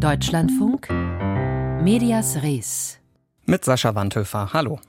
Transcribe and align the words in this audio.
Deutschlandfunk 0.00 0.88
Medias 1.82 2.42
Res 2.42 2.98
mit 3.44 3.66
Sascha 3.66 3.94
Wandhöfer. 3.94 4.50
Hallo. 4.54 4.80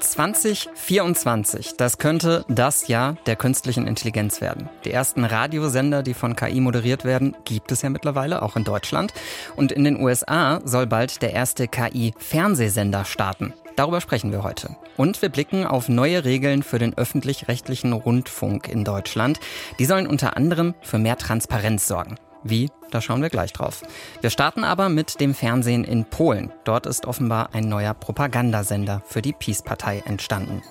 ...2024, 0.00 1.74
das 1.76 1.98
könnte 1.98 2.44
das 2.48 2.86
Jahr 2.86 3.16
der 3.26 3.34
künstlichen 3.34 3.88
Intelligenz 3.88 4.40
werden. 4.40 4.70
Die 4.84 4.92
ersten 4.92 5.24
Radiosender, 5.24 6.04
die 6.04 6.14
von 6.14 6.36
KI 6.36 6.60
moderiert 6.60 7.04
werden, 7.04 7.36
gibt 7.44 7.72
es 7.72 7.82
ja 7.82 7.90
mittlerweile, 7.90 8.42
auch 8.42 8.54
in 8.54 8.62
Deutschland. 8.62 9.12
Und 9.56 9.72
in 9.72 9.82
den 9.82 10.00
USA 10.00 10.60
soll 10.64 10.86
bald 10.86 11.20
der 11.20 11.32
erste 11.32 11.66
KI-Fernsehsender 11.66 13.04
starten. 13.04 13.52
Darüber 13.76 14.00
sprechen 14.00 14.32
wir 14.32 14.42
heute. 14.42 14.74
Und 14.96 15.20
wir 15.20 15.28
blicken 15.28 15.66
auf 15.66 15.88
neue 15.88 16.24
Regeln 16.24 16.62
für 16.62 16.78
den 16.78 16.96
öffentlich-rechtlichen 16.96 17.92
Rundfunk 17.92 18.68
in 18.68 18.84
Deutschland. 18.84 19.38
Die 19.78 19.84
sollen 19.84 20.06
unter 20.06 20.36
anderem 20.36 20.74
für 20.80 20.98
mehr 20.98 21.18
Transparenz 21.18 21.86
sorgen. 21.86 22.16
Wie? 22.42 22.70
Da 22.90 23.00
schauen 23.00 23.22
wir 23.22 23.30
gleich 23.30 23.52
drauf. 23.52 23.82
Wir 24.20 24.30
starten 24.30 24.64
aber 24.64 24.88
mit 24.88 25.20
dem 25.20 25.34
Fernsehen 25.34 25.84
in 25.84 26.04
Polen. 26.04 26.52
Dort 26.64 26.86
ist 26.86 27.04
offenbar 27.06 27.50
ein 27.52 27.68
neuer 27.68 27.92
Propagandasender 27.92 29.02
für 29.04 29.20
die 29.20 29.32
Peace-Partei 29.32 30.02
entstanden. 30.06 30.62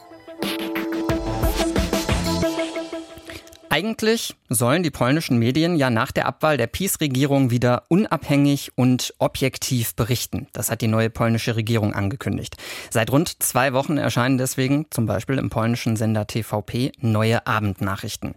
Eigentlich 3.75 4.38
sollen 4.47 4.84
die 4.84 4.89
polnischen 4.89 5.38
Medien 5.38 5.75
ja 5.75 5.89
nach 5.89 6.13
der 6.13 6.27
Abwahl 6.27 6.55
der 6.55 6.67
PiS-Regierung 6.67 7.52
wieder 7.52 7.83
unabhängig 7.89 8.71
und 8.75 9.13
objektiv 9.17 9.95
berichten. 9.95 10.47
Das 10.53 10.71
hat 10.71 10.79
die 10.79 10.88
neue 10.88 11.09
polnische 11.09 11.57
Regierung 11.57 11.93
angekündigt. 11.93 12.55
Seit 12.89 13.11
rund 13.11 13.43
zwei 13.43 13.73
Wochen 13.73 13.97
erscheinen 13.97 14.38
deswegen 14.38 14.85
zum 14.91 15.07
Beispiel 15.07 15.38
im 15.38 15.49
polnischen 15.49 15.97
Sender 15.97 16.25
TVP 16.25 16.93
neue 17.02 17.45
Abendnachrichten. 17.47 18.35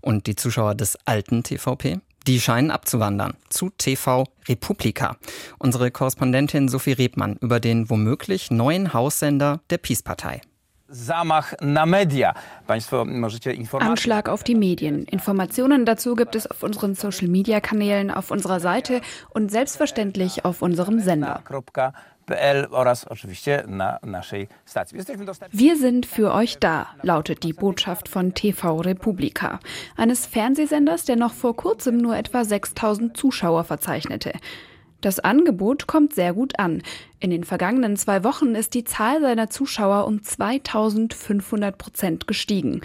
Und 0.00 0.26
die 0.26 0.36
Zuschauer 0.36 0.74
des 0.74 0.96
alten 1.04 1.42
TVP? 1.42 2.00
Die 2.26 2.40
scheinen 2.40 2.70
abzuwandern 2.70 3.34
zu 3.50 3.68
TV 3.68 4.24
Republika. 4.48 5.18
Unsere 5.58 5.90
Korrespondentin 5.90 6.70
Sophie 6.70 6.92
Rebmann 6.92 7.36
über 7.42 7.60
den 7.60 7.90
womöglich 7.90 8.50
neuen 8.50 8.94
Haussender 8.94 9.60
der 9.68 9.76
PiS-Partei. 9.76 10.40
Anschlag 13.90 14.28
auf 14.30 14.42
die 14.42 14.54
Medien. 14.54 15.04
Informationen 15.04 15.84
dazu 15.84 16.14
gibt 16.14 16.34
es 16.34 16.50
auf 16.50 16.62
unseren 16.62 16.94
Social-Media-Kanälen, 16.94 18.10
auf 18.10 18.30
unserer 18.30 18.58
Seite 18.58 19.02
und 19.28 19.50
selbstverständlich 19.50 20.46
auf 20.46 20.62
unserem 20.62 21.00
Sender. 21.00 21.42
Wir 25.50 25.76
sind 25.76 26.06
für 26.06 26.34
euch 26.34 26.58
da, 26.58 26.86
lautet 27.02 27.42
die 27.42 27.52
Botschaft 27.52 28.08
von 28.08 28.34
TV 28.34 28.80
Republika, 28.80 29.60
eines 29.96 30.26
Fernsehsenders, 30.26 31.04
der 31.04 31.16
noch 31.16 31.32
vor 31.32 31.56
kurzem 31.56 31.96
nur 31.98 32.16
etwa 32.16 32.44
6000 32.44 33.16
Zuschauer 33.16 33.64
verzeichnete. 33.64 34.32
Das 35.00 35.20
Angebot 35.20 35.86
kommt 35.86 36.12
sehr 36.14 36.34
gut 36.34 36.58
an. 36.58 36.82
In 37.20 37.30
den 37.30 37.44
vergangenen 37.44 37.96
zwei 37.96 38.24
Wochen 38.24 38.54
ist 38.54 38.74
die 38.74 38.84
Zahl 38.84 39.20
seiner 39.20 39.48
Zuschauer 39.48 40.06
um 40.06 40.22
2500 40.22 41.78
Prozent 41.78 42.26
gestiegen. 42.26 42.80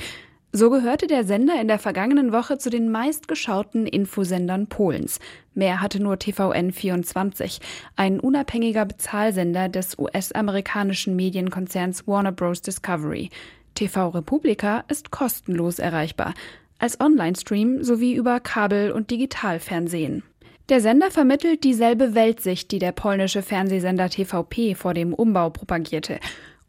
So 0.56 0.70
gehörte 0.70 1.08
der 1.08 1.24
Sender 1.24 1.60
in 1.60 1.68
der 1.68 1.80
vergangenen 1.80 2.32
Woche 2.32 2.60
zu 2.60 2.70
den 2.70 2.92
meistgeschauten 2.92 3.88
Infosendern 3.88 4.68
Polens. 4.68 5.20
Mehr 5.56 5.82
hatte 5.82 6.00
nur 6.00 6.14
TVN24, 6.14 7.60
ein 7.96 8.20
unabhängiger 8.20 8.86
Bezahlsender 8.86 9.68
des 9.68 9.98
US-amerikanischen 9.98 11.16
Medienkonzerns 11.16 12.06
Warner 12.06 12.32
Bros. 12.32 12.62
Discovery. 12.62 13.32
TV 13.74 14.10
Republika 14.10 14.84
ist 14.90 15.10
kostenlos 15.10 15.80
erreichbar, 15.80 16.36
als 16.78 17.00
Online-Stream 17.00 17.84
sowie 17.84 18.14
über 18.14 18.40
Kabel- 18.40 18.92
und 18.92 19.10
Digitalfernsehen. 19.10 20.22
Der 20.70 20.80
Sender 20.80 21.12
vermittelt 21.12 21.66
dieselbe 21.66 22.16
Weltsicht, 22.16 22.72
die 22.72 22.80
der 22.80 22.94
polnische 22.94 23.42
Fernsehsender 23.42 24.10
TVP 24.10 24.76
vor 24.76 24.94
dem 24.94 25.14
Umbau 25.14 25.50
propagierte. 25.50 26.20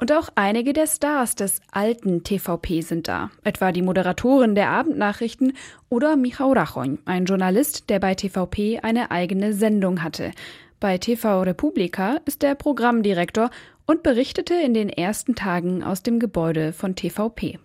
Und 0.00 0.10
auch 0.10 0.30
einige 0.34 0.72
der 0.72 0.88
Stars 0.88 1.36
des 1.36 1.60
alten 1.70 2.24
TVP 2.24 2.80
sind 2.80 3.06
da, 3.06 3.30
etwa 3.44 3.70
die 3.70 3.82
Moderatorin 3.82 4.56
der 4.56 4.70
Abendnachrichten 4.70 5.52
oder 5.88 6.16
Michał 6.16 6.52
Rachoń, 6.52 6.98
ein 7.04 7.26
Journalist, 7.26 7.88
der 7.88 8.00
bei 8.00 8.16
TVP 8.16 8.80
eine 8.82 9.12
eigene 9.12 9.52
Sendung 9.52 10.02
hatte. 10.02 10.32
Bei 10.80 10.98
TV 10.98 11.42
Republika 11.42 12.16
ist 12.24 12.42
er 12.42 12.56
Programmdirektor 12.56 13.50
und 13.86 14.02
berichtete 14.02 14.54
in 14.54 14.74
den 14.74 14.88
ersten 14.88 15.36
Tagen 15.36 15.84
aus 15.84 16.02
dem 16.02 16.18
Gebäude 16.18 16.72
von 16.72 16.96
TVP. 16.96 17.60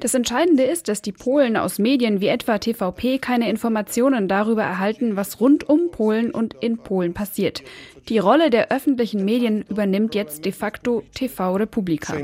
Das 0.00 0.14
Entscheidende 0.14 0.62
ist, 0.62 0.88
dass 0.88 1.02
die 1.02 1.12
Polen 1.12 1.56
aus 1.56 1.78
Medien 1.78 2.20
wie 2.20 2.28
etwa 2.28 2.58
TVP 2.58 3.18
keine 3.18 3.48
Informationen 3.50 4.28
darüber 4.28 4.62
erhalten, 4.62 5.16
was 5.16 5.40
rund 5.40 5.68
um 5.68 5.90
Polen 5.90 6.30
und 6.30 6.54
in 6.60 6.78
Polen 6.78 7.14
passiert. 7.14 7.62
Die 8.08 8.18
Rolle 8.18 8.50
der 8.50 8.70
öffentlichen 8.70 9.24
Medien 9.24 9.64
übernimmt 9.68 10.14
jetzt 10.14 10.44
de 10.44 10.52
facto 10.52 11.02
TV 11.14 11.56
Republika. 11.56 12.14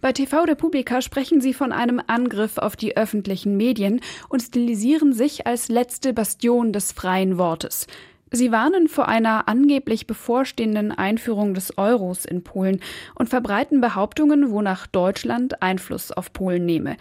Bei 0.00 0.12
TV 0.12 0.44
Republika 0.44 1.02
sprechen 1.02 1.40
sie 1.40 1.52
von 1.52 1.72
einem 1.72 2.00
Angriff 2.06 2.58
auf 2.58 2.76
die 2.76 2.96
öffentlichen 2.96 3.56
Medien 3.56 4.00
und 4.28 4.40
stilisieren 4.40 5.12
sich 5.12 5.46
als 5.46 5.68
letzte 5.68 6.12
Bastion 6.12 6.72
des 6.72 6.92
freien 6.92 7.36
Wortes. 7.36 7.88
Sie 8.30 8.52
warnen 8.52 8.88
vor 8.88 9.08
einer 9.08 9.48
angeblich 9.48 10.06
bevorstehenden 10.06 10.92
Einführung 10.92 11.54
des 11.54 11.78
Euros 11.78 12.24
in 12.24 12.44
Polen 12.44 12.80
und 13.14 13.28
verbreiten 13.28 13.80
Behauptungen, 13.80 14.50
wonach 14.50 14.86
Deutschland 14.86 15.62
Einfluss 15.62 16.12
auf 16.12 16.32
Polen 16.32 16.66
nehme. 16.66 16.96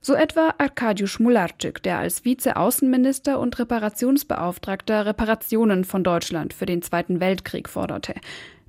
So 0.00 0.14
etwa 0.14 0.54
Arkadiusz 0.58 1.18
Mularczyk, 1.18 1.82
der 1.82 1.98
als 1.98 2.24
Vizeaußenminister 2.24 3.40
und 3.40 3.58
Reparationsbeauftragter 3.58 5.06
Reparationen 5.06 5.84
von 5.84 6.04
Deutschland 6.04 6.54
für 6.54 6.66
den 6.66 6.82
Zweiten 6.82 7.20
Weltkrieg 7.20 7.68
forderte. 7.68 8.14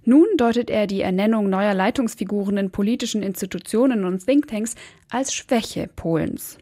Nun 0.04 0.26
deutet 0.38 0.72
er 0.72 0.88
die 0.88 1.02
Ernennung 1.02 1.50
neuer 1.50 1.76
Leitungsfiguren 1.76 2.58
in 2.58 2.72
politischen 2.72 3.22
Institutionen 3.22 4.06
und 4.06 4.26
Thinktanks 4.26 4.76
als 5.12 5.34
Schwäche 5.34 5.88
Polens. 5.96 6.58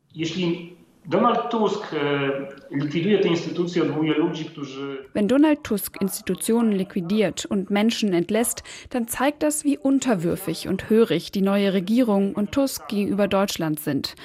Donald 1.09 1.49
Tusk 1.49 1.93
e, 1.93 2.75
liquiduje 2.75 3.19
te 3.19 3.27
instytucje, 3.27 3.83
odwołuje 3.83 4.13
ludzi, 4.13 4.45
którzy. 4.45 4.97
Wenn 5.13 5.27
Donald 5.27 5.63
Tusk 5.63 6.01
Institutionen 6.01 6.73
liquidiert 6.73 7.45
und 7.45 7.69
Menschen 7.69 8.13
entlässt, 8.13 8.63
dann 8.89 9.07
zeigt 9.07 9.41
das, 9.43 9.63
wie 9.63 9.77
unterwürfig 9.77 10.67
und 10.67 10.89
hörig 10.89 11.31
die 11.31 11.41
neue 11.41 11.73
Regierung 11.73 12.33
und 12.33 12.51
Tusk 12.51 12.87
gegenüber 12.89 13.27
Deutschland 13.27 13.79
sind. 13.79 14.15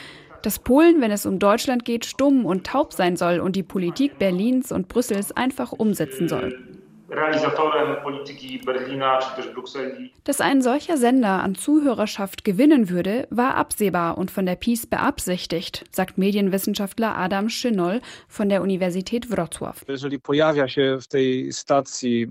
Dass 0.42 0.58
Polen, 0.58 1.00
wenn 1.00 1.12
es 1.12 1.24
um 1.24 1.38
Deutschland 1.38 1.84
geht, 1.84 2.04
stumm 2.04 2.44
und 2.44 2.66
taub 2.66 2.92
sein 2.92 3.16
soll 3.16 3.38
und 3.38 3.54
die 3.54 3.62
Politik 3.62 4.18
Berlins 4.18 4.72
und 4.72 4.88
Brüssels 4.88 5.30
einfach 5.30 5.70
umsetzen 5.70 6.28
soll 6.28 6.71
realizatorem 7.12 8.02
polityki 8.02 8.60
Berlina 8.66 9.18
czy 9.18 9.42
też 9.42 9.52
Brukseli. 9.54 10.12
Dass 10.24 10.40
ein 10.40 10.62
solcher 10.62 10.96
Sender 10.96 11.42
an 11.42 11.54
Zuhörerschaft 11.54 12.44
gewinnen 12.44 12.88
würde, 12.88 13.26
war 13.30 13.56
absehbar 13.56 14.18
und 14.18 14.30
von 14.30 14.46
der 14.46 14.56
PiS 14.56 14.86
beabsichtigt, 14.86 15.84
sagt 15.90 16.18
Medienwissenschaftler 16.18 17.16
Adam 17.16 17.48
Schynol 17.48 18.00
von 18.28 18.48
der 18.48 18.62
Universität 18.62 19.26
Wrocław. 19.26 19.74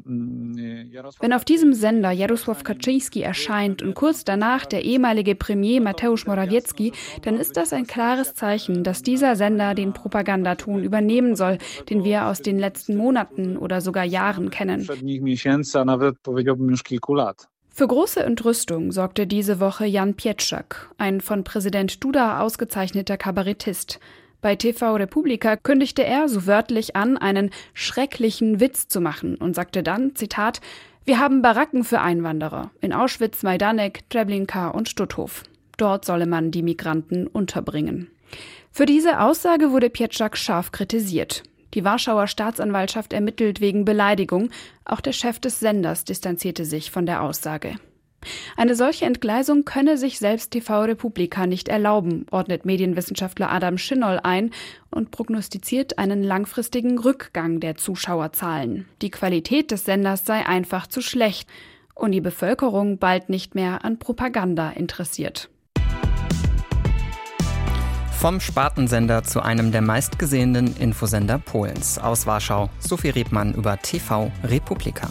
Mm, 0.05 0.55
Wenn 1.19 1.33
auf 1.33 1.45
diesem 1.45 1.73
Sender 1.73 2.11
Jarosław 2.11 2.63
Kaczyński 2.63 3.21
erscheint 3.23 3.83
und 3.83 3.93
kurz 3.93 4.23
danach 4.23 4.65
der 4.65 4.83
ehemalige 4.83 5.35
Premier 5.35 5.81
Mateusz 5.81 6.25
Morawiecki, 6.25 6.93
dann 7.21 7.37
ist 7.37 7.55
das 7.57 7.73
ein 7.73 7.85
klares 7.85 8.33
Zeichen, 8.33 8.83
dass 8.83 9.03
dieser 9.03 9.35
Sender 9.35 9.75
den 9.75 9.93
Propagandaton 9.93 10.83
übernehmen 10.83 11.35
soll, 11.35 11.57
den 11.89 12.03
wir 12.03 12.25
aus 12.27 12.41
den 12.41 12.57
letzten 12.57 12.95
Monaten 12.95 13.57
oder 13.57 13.81
sogar 13.81 14.05
Jahren 14.05 14.49
kennen 14.49 14.70
kennen. 14.71 14.85
Für 17.73 17.87
große 17.87 18.21
Entrüstung 18.21 18.91
sorgte 18.91 19.25
diese 19.25 19.59
Woche 19.59 19.85
Jan 19.85 20.15
Pietschak, 20.15 20.89
ein 20.97 21.21
von 21.21 21.43
Präsident 21.43 22.03
Duda 22.03 22.41
ausgezeichneter 22.41 23.15
Kabarettist. 23.15 23.99
Bei 24.41 24.55
TV 24.55 24.95
Republika 24.95 25.55
kündigte 25.55 26.03
er 26.03 26.27
so 26.27 26.47
wörtlich 26.47 26.95
an, 26.95 27.17
einen 27.17 27.51
schrecklichen 27.73 28.59
Witz 28.59 28.87
zu 28.87 28.99
machen 28.99 29.35
und 29.35 29.55
sagte 29.55 29.83
dann, 29.83 30.15
Zitat, 30.15 30.59
wir 31.05 31.19
haben 31.19 31.41
Baracken 31.41 31.83
für 31.83 32.01
Einwanderer 32.01 32.71
in 32.81 32.91
Auschwitz, 32.91 33.41
Majdanek, 33.41 34.09
Treblinka 34.09 34.69
und 34.69 34.89
Stutthof. 34.89 35.43
Dort 35.77 36.05
solle 36.05 36.25
man 36.25 36.51
die 36.51 36.63
Migranten 36.63 37.25
unterbringen. 37.27 38.09
Für 38.71 38.85
diese 38.85 39.21
Aussage 39.21 39.71
wurde 39.71 39.89
Pietschak 39.89 40.37
scharf 40.37 40.71
kritisiert. 40.71 41.43
Die 41.73 41.85
Warschauer 41.85 42.27
Staatsanwaltschaft 42.27 43.13
ermittelt 43.13 43.61
wegen 43.61 43.85
Beleidigung. 43.85 44.49
Auch 44.85 45.01
der 45.01 45.13
Chef 45.13 45.39
des 45.39 45.59
Senders 45.59 46.03
distanzierte 46.03 46.65
sich 46.65 46.91
von 46.91 47.05
der 47.05 47.21
Aussage. 47.21 47.75
Eine 48.55 48.75
solche 48.75 49.05
Entgleisung 49.05 49.65
könne 49.65 49.97
sich 49.97 50.19
selbst 50.19 50.51
TV 50.51 50.83
Republika 50.83 51.47
nicht 51.47 51.69
erlauben, 51.69 52.27
ordnet 52.29 52.65
Medienwissenschaftler 52.65 53.51
Adam 53.51 53.77
Schinnol 53.77 54.19
ein 54.21 54.51
und 54.91 55.11
prognostiziert 55.11 55.97
einen 55.97 56.21
langfristigen 56.23 56.99
Rückgang 56.99 57.59
der 57.59 57.77
Zuschauerzahlen. 57.77 58.85
Die 59.01 59.09
Qualität 59.09 59.71
des 59.71 59.85
Senders 59.85 60.25
sei 60.25 60.45
einfach 60.45 60.87
zu 60.87 61.01
schlecht. 61.01 61.49
und 61.93 62.13
die 62.13 62.21
Bevölkerung 62.21 62.97
bald 62.97 63.29
nicht 63.29 63.53
mehr 63.53 63.85
an 63.85 63.99
Propaganda 63.99 64.71
interessiert. 64.71 65.50
Vom 68.21 68.39
Spartensender 68.39 69.23
zu 69.23 69.41
einem 69.41 69.71
der 69.71 69.81
meistgesehenen 69.81 70.77
Infosender 70.77 71.39
Polens. 71.39 71.97
Aus 71.97 72.27
Warschau, 72.27 72.69
Sophie 72.77 73.09
Rebmann 73.09 73.55
über 73.55 73.79
TV 73.81 74.31
Republika. 74.43 75.09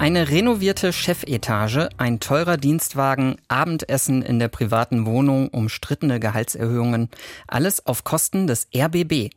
Eine 0.00 0.30
renovierte 0.30 0.94
Chefetage, 0.94 1.90
ein 1.98 2.20
teurer 2.20 2.56
Dienstwagen, 2.56 3.36
Abendessen 3.48 4.22
in 4.22 4.38
der 4.38 4.48
privaten 4.48 5.04
Wohnung, 5.04 5.48
umstrittene 5.48 6.18
Gehaltserhöhungen, 6.18 7.10
alles 7.46 7.84
auf 7.84 8.02
Kosten 8.02 8.46
des 8.46 8.66
RBB. 8.74 9.28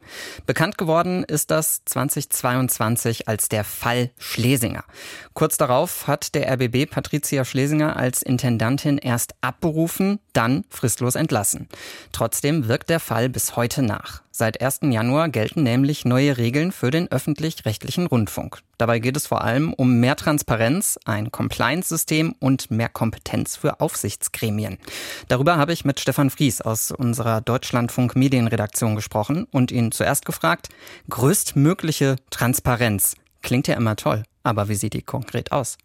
Bekannt 0.46 0.78
geworden 0.78 1.26
ist 1.26 1.52
das 1.52 1.84
2022 1.84 3.28
als 3.28 3.50
der 3.50 3.66
Fall 3.66 4.12
Schlesinger. 4.18 4.86
Kurz 5.34 5.58
darauf 5.58 6.08
hat 6.08 6.34
der 6.34 6.50
RBB 6.50 6.90
Patricia 6.90 7.44
Schlesinger 7.44 7.98
als 7.98 8.22
Intendantin 8.22 8.98
erst 8.98 9.36
abberufen, 9.42 10.20
dann 10.32 10.64
fristlos 10.70 11.16
entlassen. 11.16 11.68
Trotzdem 12.14 12.70
wirkt 12.70 12.90
der 12.90 13.02
Fall 13.02 13.28
bis 13.28 13.58
heute 13.58 13.82
nach. 13.82 14.24
Seit 14.36 14.62
1. 14.62 14.80
Januar 14.90 15.30
gelten 15.30 15.62
nämlich 15.62 16.06
neue 16.06 16.38
Regeln 16.38 16.72
für 16.72 16.90
den 16.90 17.12
öffentlich-rechtlichen 17.12 18.08
Rundfunk. 18.08 18.62
Dabei 18.80 18.98
geht 18.98 19.16
es 19.16 19.28
vor 19.28 19.44
allem 19.44 19.74
um 19.74 20.00
mehr 20.00 20.16
Transparenz, 20.16 20.53
ein 21.06 21.32
Compliance-System 21.32 22.36
und 22.40 22.72
mehr 22.72 22.90
Kompetenz 22.90 23.56
für 23.56 23.80
Aufsichtsgremien. 23.80 24.78
Darüber 25.28 25.58
habe 25.58 25.74
ich 25.74 25.86
mit 25.86 26.00
Stefan 26.00 26.30
Fries 26.30 26.62
aus 26.62 26.92
unserer 26.92 27.42
Deutschlandfunk 27.42 28.16
Medienredaktion 28.16 28.96
gesprochen 28.96 29.46
und 29.52 29.72
ihn 29.72 29.92
zuerst 29.92 30.26
gefragt, 30.26 30.70
größtmögliche 31.10 32.18
Transparenz. 32.30 33.16
Klingt 33.42 33.68
ja 33.68 33.76
immer 33.76 33.96
toll, 33.96 34.24
aber 34.44 34.70
wie 34.70 34.76
sieht 34.76 34.94
die 34.94 35.02
konkret 35.02 35.52
aus? 35.52 35.78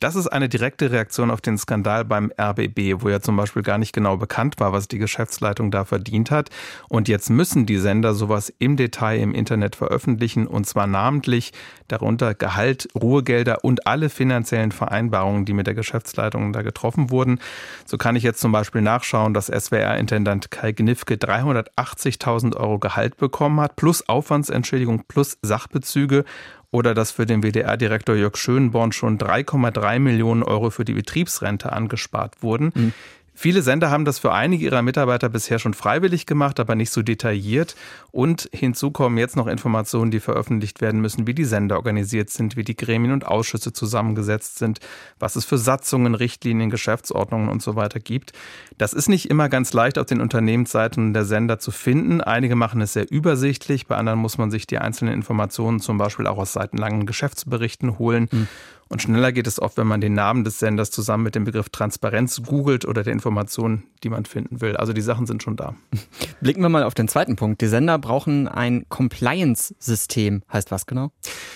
Das 0.00 0.14
ist 0.14 0.28
eine 0.28 0.48
direkte 0.48 0.90
Reaktion 0.90 1.30
auf 1.30 1.40
den 1.40 1.58
Skandal 1.58 2.04
beim 2.04 2.32
RBB, 2.40 3.02
wo 3.02 3.08
ja 3.08 3.20
zum 3.20 3.36
Beispiel 3.36 3.62
gar 3.62 3.78
nicht 3.78 3.92
genau 3.92 4.16
bekannt 4.16 4.60
war, 4.60 4.72
was 4.72 4.88
die 4.88 4.98
Geschäftsleitung 4.98 5.70
da 5.70 5.84
verdient 5.84 6.30
hat. 6.30 6.50
Und 6.88 7.08
jetzt 7.08 7.30
müssen 7.30 7.66
die 7.66 7.78
Sender 7.78 8.14
sowas 8.14 8.52
im 8.58 8.76
Detail 8.76 9.20
im 9.20 9.34
Internet 9.34 9.76
veröffentlichen 9.76 10.46
und 10.46 10.66
zwar 10.66 10.86
namentlich 10.86 11.52
darunter 11.88 12.34
Gehalt, 12.34 12.88
Ruhegelder 12.94 13.64
und 13.64 13.86
alle 13.86 14.08
finanziellen 14.08 14.72
Vereinbarungen, 14.72 15.44
die 15.44 15.52
mit 15.52 15.66
der 15.66 15.74
Geschäftsleitung 15.74 16.52
da 16.52 16.62
getroffen 16.62 17.10
wurden. 17.10 17.40
So 17.86 17.96
kann 17.96 18.16
ich 18.16 18.22
jetzt 18.22 18.40
zum 18.40 18.52
Beispiel 18.52 18.82
nachschauen, 18.82 19.34
dass 19.34 19.46
SWR-Intendant 19.46 20.50
Kai 20.50 20.72
Gnifke 20.72 21.14
380.000 21.14 22.56
Euro 22.56 22.78
Gehalt 22.78 23.16
bekommen 23.16 23.60
hat, 23.60 23.76
plus 23.76 24.08
Aufwandsentschädigung, 24.08 25.04
plus 25.08 25.38
Sachbezüge 25.42 26.24
oder 26.70 26.94
dass 26.94 27.10
für 27.10 27.26
den 27.26 27.42
WDR-Direktor 27.42 28.14
Jörg 28.14 28.36
Schönborn 28.36 28.92
schon 28.92 29.18
3,3 29.18 29.98
Millionen 29.98 30.42
Euro 30.42 30.70
für 30.70 30.84
die 30.84 30.92
Betriebsrente 30.92 31.72
angespart 31.72 32.42
wurden. 32.42 32.72
Mhm. 32.74 32.92
Viele 33.40 33.62
Sender 33.62 33.92
haben 33.92 34.04
das 34.04 34.18
für 34.18 34.32
einige 34.32 34.64
ihrer 34.64 34.82
Mitarbeiter 34.82 35.28
bisher 35.28 35.60
schon 35.60 35.72
freiwillig 35.72 36.26
gemacht, 36.26 36.58
aber 36.58 36.74
nicht 36.74 36.90
so 36.90 37.02
detailliert. 37.02 37.76
Und 38.10 38.48
hinzu 38.52 38.90
kommen 38.90 39.16
jetzt 39.16 39.36
noch 39.36 39.46
Informationen, 39.46 40.10
die 40.10 40.18
veröffentlicht 40.18 40.80
werden 40.80 41.00
müssen, 41.00 41.28
wie 41.28 41.34
die 41.34 41.44
Sender 41.44 41.76
organisiert 41.76 42.30
sind, 42.30 42.56
wie 42.56 42.64
die 42.64 42.74
Gremien 42.74 43.12
und 43.12 43.24
Ausschüsse 43.24 43.72
zusammengesetzt 43.72 44.58
sind, 44.58 44.80
was 45.20 45.36
es 45.36 45.44
für 45.44 45.56
Satzungen, 45.56 46.16
Richtlinien, 46.16 46.68
Geschäftsordnungen 46.68 47.48
und 47.48 47.62
so 47.62 47.76
weiter 47.76 48.00
gibt. 48.00 48.32
Das 48.76 48.92
ist 48.92 49.08
nicht 49.08 49.30
immer 49.30 49.48
ganz 49.48 49.72
leicht 49.72 50.00
auf 50.00 50.06
den 50.06 50.20
Unternehmensseiten 50.20 51.14
der 51.14 51.24
Sender 51.24 51.60
zu 51.60 51.70
finden. 51.70 52.20
Einige 52.20 52.56
machen 52.56 52.80
es 52.80 52.94
sehr 52.94 53.08
übersichtlich, 53.08 53.86
bei 53.86 53.94
anderen 53.94 54.18
muss 54.18 54.36
man 54.38 54.50
sich 54.50 54.66
die 54.66 54.78
einzelnen 54.78 55.14
Informationen 55.14 55.78
zum 55.78 55.96
Beispiel 55.96 56.26
auch 56.26 56.38
aus 56.38 56.54
seitenlangen 56.54 57.06
Geschäftsberichten 57.06 58.00
holen. 58.00 58.28
Mhm. 58.32 58.48
Und 58.88 59.02
schneller 59.02 59.32
geht 59.32 59.46
es 59.46 59.60
oft, 59.60 59.76
wenn 59.76 59.86
man 59.86 60.00
den 60.00 60.14
Namen 60.14 60.44
des 60.44 60.58
Senders 60.58 60.90
zusammen 60.90 61.24
mit 61.24 61.34
dem 61.34 61.44
Begriff 61.44 61.68
Transparenz 61.68 62.42
googelt 62.42 62.86
oder 62.86 63.02
der 63.02 63.12
Informationen, 63.12 63.84
die 64.02 64.08
man 64.08 64.24
finden 64.24 64.60
will. 64.60 64.76
Also 64.76 64.92
die 64.92 65.02
Sachen 65.02 65.26
sind 65.26 65.42
schon 65.42 65.56
da. 65.56 65.74
Blicken 66.40 66.62
wir 66.62 66.70
mal 66.70 66.84
auf 66.84 66.94
den 66.94 67.06
zweiten 67.06 67.36
Punkt. 67.36 67.60
Die 67.60 67.66
Sender 67.66 67.98
brauchen 67.98 68.48
ein 68.48 68.86
Compliance-System. 68.88 70.42
Heißt 70.50 70.70
was 70.70 70.86
genau? 70.86 71.12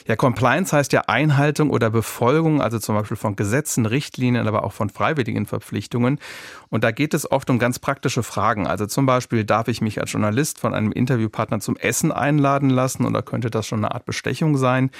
Ja, 0.06 0.17
Compliance 0.17 0.76
heißt 0.76 0.93
ja 0.93 1.02
Einhaltung 1.02 1.70
oder 1.70 1.90
Befolgung, 1.90 2.61
also 2.61 2.79
zum 2.79 2.96
Beispiel 2.96 3.17
von 3.17 3.37
Gesetzen, 3.37 3.87
Richtlinien, 3.87 4.46
aber 4.46 4.64
auch 4.64 4.73
von 4.73 4.90
freiwilligen 4.90 5.46
Verpflichtungen. 5.46 6.19
Und 6.69 6.84
da 6.84 6.90
geht 6.90 7.14
es 7.14 7.31
oft 7.31 7.49
um 7.49 7.58
ganz 7.58 7.79
praktische 7.79 8.23
Fragen. 8.23 8.67
Also 8.67 8.87
zum 8.87 9.06
Beispiel, 9.06 9.44
darf 9.44 9.69
ich 9.69 9.81
mich 9.81 10.00
als 10.00 10.12
Journalist 10.12 10.58
von 10.58 10.75
einem 10.75 10.93
Interviewpartner 10.93 11.61
zum 11.61 11.76
Essen 11.76 12.12
einladen 12.12 12.69
lassen 12.69 13.06
oder 13.06 13.23
könnte 13.23 13.49
das 13.49 13.67
schon 13.67 13.79
eine 13.79 13.94
Art 13.94 14.05
Bestechung 14.05 14.56
sein? 14.56 14.90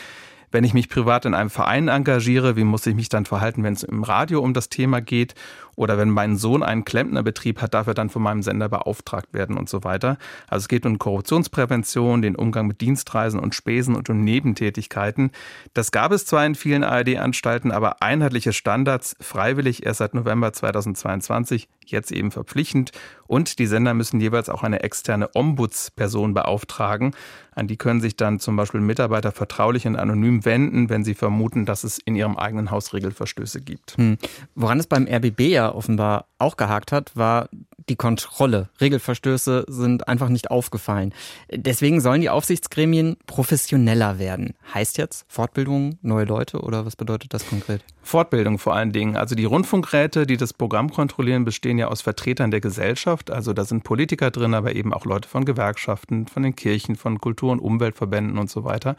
Wenn 0.53 0.65
ich 0.65 0.75
mich 0.75 0.89
privat 0.89 1.25
in 1.25 1.35
einem 1.35 1.51
Verein 1.51 1.89
engagiere, 1.89 2.57
wie 2.57 2.65
muss 2.65 2.87
ich 2.87 2.95
mich 2.95 3.09
dann 3.09 3.25
verhalten, 3.25 3.65
wenn 3.65 3.73
es 3.73 3.83
im 3.83 4.05
Radio 4.05 4.41
um 4.41 4.53
das 4.53 4.69
Thema 4.69 5.01
geht? 5.01 5.35
Oder 5.77 5.97
wenn 5.97 6.11
mein 6.11 6.37
Sohn 6.37 6.63
einen 6.63 6.85
Klempnerbetrieb 6.85 7.61
hat, 7.63 7.75
darf 7.75 7.87
er 7.87 7.95
dann 7.95 8.11
von 8.11 8.23
meinem 8.23 8.43
Sender 8.43 8.69
beauftragt 8.69 9.33
werden 9.33 9.57
und 9.57 9.69
so 9.69 9.85
weiter. 9.85 10.19
Also 10.47 10.65
es 10.65 10.69
geht 10.69 10.85
um 10.85 10.99
Korruptionsprävention, 10.99 12.21
den 12.21 12.37
Umgang 12.37 12.67
mit 12.67 12.81
Dienstreisen 12.81 13.41
und 13.41 13.55
Spesen 13.55 13.97
und 13.97 14.11
um 14.11 14.23
Nebentätigkeiten. 14.23 15.31
Das 15.73 15.91
gab 15.91 16.13
es 16.13 16.27
zwar 16.27 16.45
in 16.45 16.55
vielen 16.55 16.85
ARD-Anstalten, 16.85 17.73
aber 17.73 18.03
einheitliche 18.03 18.53
Standards 18.53 19.17
freiwillig 19.21 19.87
erst 19.87 19.99
seit 19.99 20.15
November 20.15 20.53
2022, 20.53 21.69
jetzt 21.87 22.13
eben 22.13 22.31
verpflichtend. 22.31 22.93
Und 23.27 23.59
die 23.59 23.67
Sender 23.67 23.95
müssen 23.95 24.21
jeweils 24.21 24.51
auch 24.51 24.63
eine 24.63 24.83
externe 24.83 25.31
Ombudsperson 25.35 26.35
beauftragen. 26.35 27.15
An 27.55 27.67
die 27.67 27.77
können 27.77 28.01
sich 28.01 28.17
dann 28.17 28.41
zum 28.41 28.57
Beispiel 28.57 28.81
Mitarbeiter 28.81 29.33
vertraulich 29.33 29.87
und 29.87 29.97
anonym 29.97 30.45
wenden, 30.45 30.89
wenn 30.91 31.05
sie 31.05 31.15
vermuten, 31.15 31.67
dass 31.67 31.85
es 31.85 31.99
in 31.99 32.15
ihrem 32.15 32.37
eigenen 32.37 32.71
Haus 32.71 32.93
Regelverstöße 32.95 33.61
gibt. 33.61 33.97
Hm. 33.97 34.17
Woran 34.55 34.81
es 34.81 34.87
beim 34.87 35.07
RBB 35.07 35.41
ja 35.41 35.62
offenbar 35.71 36.27
auch 36.39 36.57
gehakt 36.57 36.93
hat, 36.93 37.17
war 37.17 37.49
die 37.89 37.97
Kontrolle. 37.97 38.69
Regelverstöße 38.81 39.65
sind 39.69 40.09
einfach 40.09 40.29
nicht 40.29 40.51
aufgefallen. 40.51 41.13
Deswegen 41.51 42.01
sollen 42.01 42.21
die 42.21 42.31
Aufsichtsgremien 42.31 43.17
professioneller 43.27 44.19
werden. 44.19 44.55
Heißt 44.73 44.99
jetzt 44.99 45.25
Fortbildung, 45.29 45.99
neue 46.03 46.25
Leute 46.25 46.61
oder 46.61 46.87
was 46.87 46.97
bedeutet 46.97 47.35
das 47.35 47.47
konkret? 47.49 47.83
Fortbildung 48.03 48.59
vor 48.59 48.75
allen 48.75 48.93
Dingen. 48.93 49.17
Also 49.17 49.35
die 49.35 49.45
Rundfunkräte, 49.45 50.27
die 50.27 50.37
das 50.37 50.53
Programm 50.53 50.91
kontrollieren, 50.91 51.45
bestehen 51.45 51.79
ja 51.79 51.89
aus 51.89 52.03
Vertretern 52.03 52.51
der 52.51 52.61
Gesellschaft. 52.61 53.31
Also 53.31 53.53
da 53.53 53.65
sind 53.65 53.85
Politiker 53.85 54.31
drin, 54.31 54.55
aber 54.55 54.75
eben 54.75 54.93
auch 54.93 55.05
Leute 55.05 55.29
von 55.29 55.45
Gewerkschaften, 55.45 56.27
von 56.27 56.43
den 56.43 56.57
Kirchen, 56.57 56.97
von 56.97 57.21
Kultur- 57.21 57.53
und 57.53 57.61
Umweltverbänden 57.61 58.39
und 58.39 58.51
so 58.51 58.65
weiter. 58.65 58.97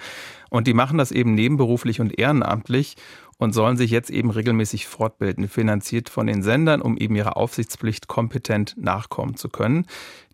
Und 0.50 0.68
die 0.68 0.74
machen 0.74 0.98
das 0.98 1.12
eben 1.12 1.34
nebenberuflich 1.34 2.00
und 2.00 2.18
ehrenamtlich 2.18 2.96
und 3.38 3.54
sollen 3.54 3.78
sich 3.78 3.92
jetzt 3.92 4.10
eben 4.10 4.30
regelmäßig 4.30 4.88
fortbilden, 4.88 5.48
finanziert 5.48 6.10
von 6.10 6.28
den 6.28 6.44
Sendern, 6.44 6.82
um 6.82 6.98
eben 6.98 7.16
ihrer 7.16 7.38
Aufsichtspflicht 7.38 8.08
kompetent 8.08 8.76
nachkommen 8.78 9.36
zu 9.36 9.50
können. 9.50 9.86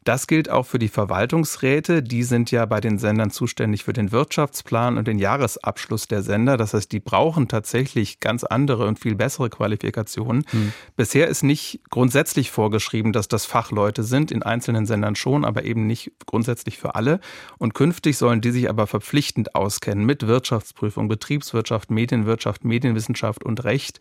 Das 0.03 0.27
gilt 0.27 0.49
auch 0.49 0.65
für 0.65 0.79
die 0.79 0.87
Verwaltungsräte. 0.87 2.01
Die 2.01 2.23
sind 2.23 2.51
ja 2.51 2.65
bei 2.65 2.79
den 2.79 2.97
Sendern 2.97 3.31
zuständig 3.31 3.83
für 3.83 3.93
den 3.93 4.11
Wirtschaftsplan 4.11 4.97
und 4.97 5.07
den 5.07 5.19
Jahresabschluss 5.19 6.07
der 6.07 6.21
Sender. 6.21 6.57
Das 6.57 6.73
heißt, 6.73 6.91
die 6.91 6.99
brauchen 6.99 7.47
tatsächlich 7.47 8.19
ganz 8.19 8.43
andere 8.43 8.87
und 8.87 8.99
viel 8.99 9.15
bessere 9.15 9.49
Qualifikationen. 9.49 10.45
Hm. 10.49 10.73
Bisher 10.95 11.27
ist 11.27 11.43
nicht 11.43 11.81
grundsätzlich 11.89 12.51
vorgeschrieben, 12.51 13.11
dass 13.13 13.27
das 13.27 13.45
Fachleute 13.45 14.03
sind. 14.03 14.31
In 14.31 14.43
einzelnen 14.43 14.85
Sendern 14.85 15.15
schon, 15.15 15.45
aber 15.45 15.63
eben 15.63 15.85
nicht 15.85 16.11
grundsätzlich 16.25 16.77
für 16.77 16.95
alle. 16.95 17.19
Und 17.57 17.73
künftig 17.73 18.17
sollen 18.17 18.41
die 18.41 18.51
sich 18.51 18.69
aber 18.69 18.87
verpflichtend 18.87 19.55
auskennen 19.55 20.05
mit 20.05 20.27
Wirtschaftsprüfung, 20.27 21.07
Betriebswirtschaft, 21.07 21.91
Medienwirtschaft, 21.91 22.63
Medienwissenschaft 22.63 23.43
und 23.43 23.63
Recht. 23.63 23.99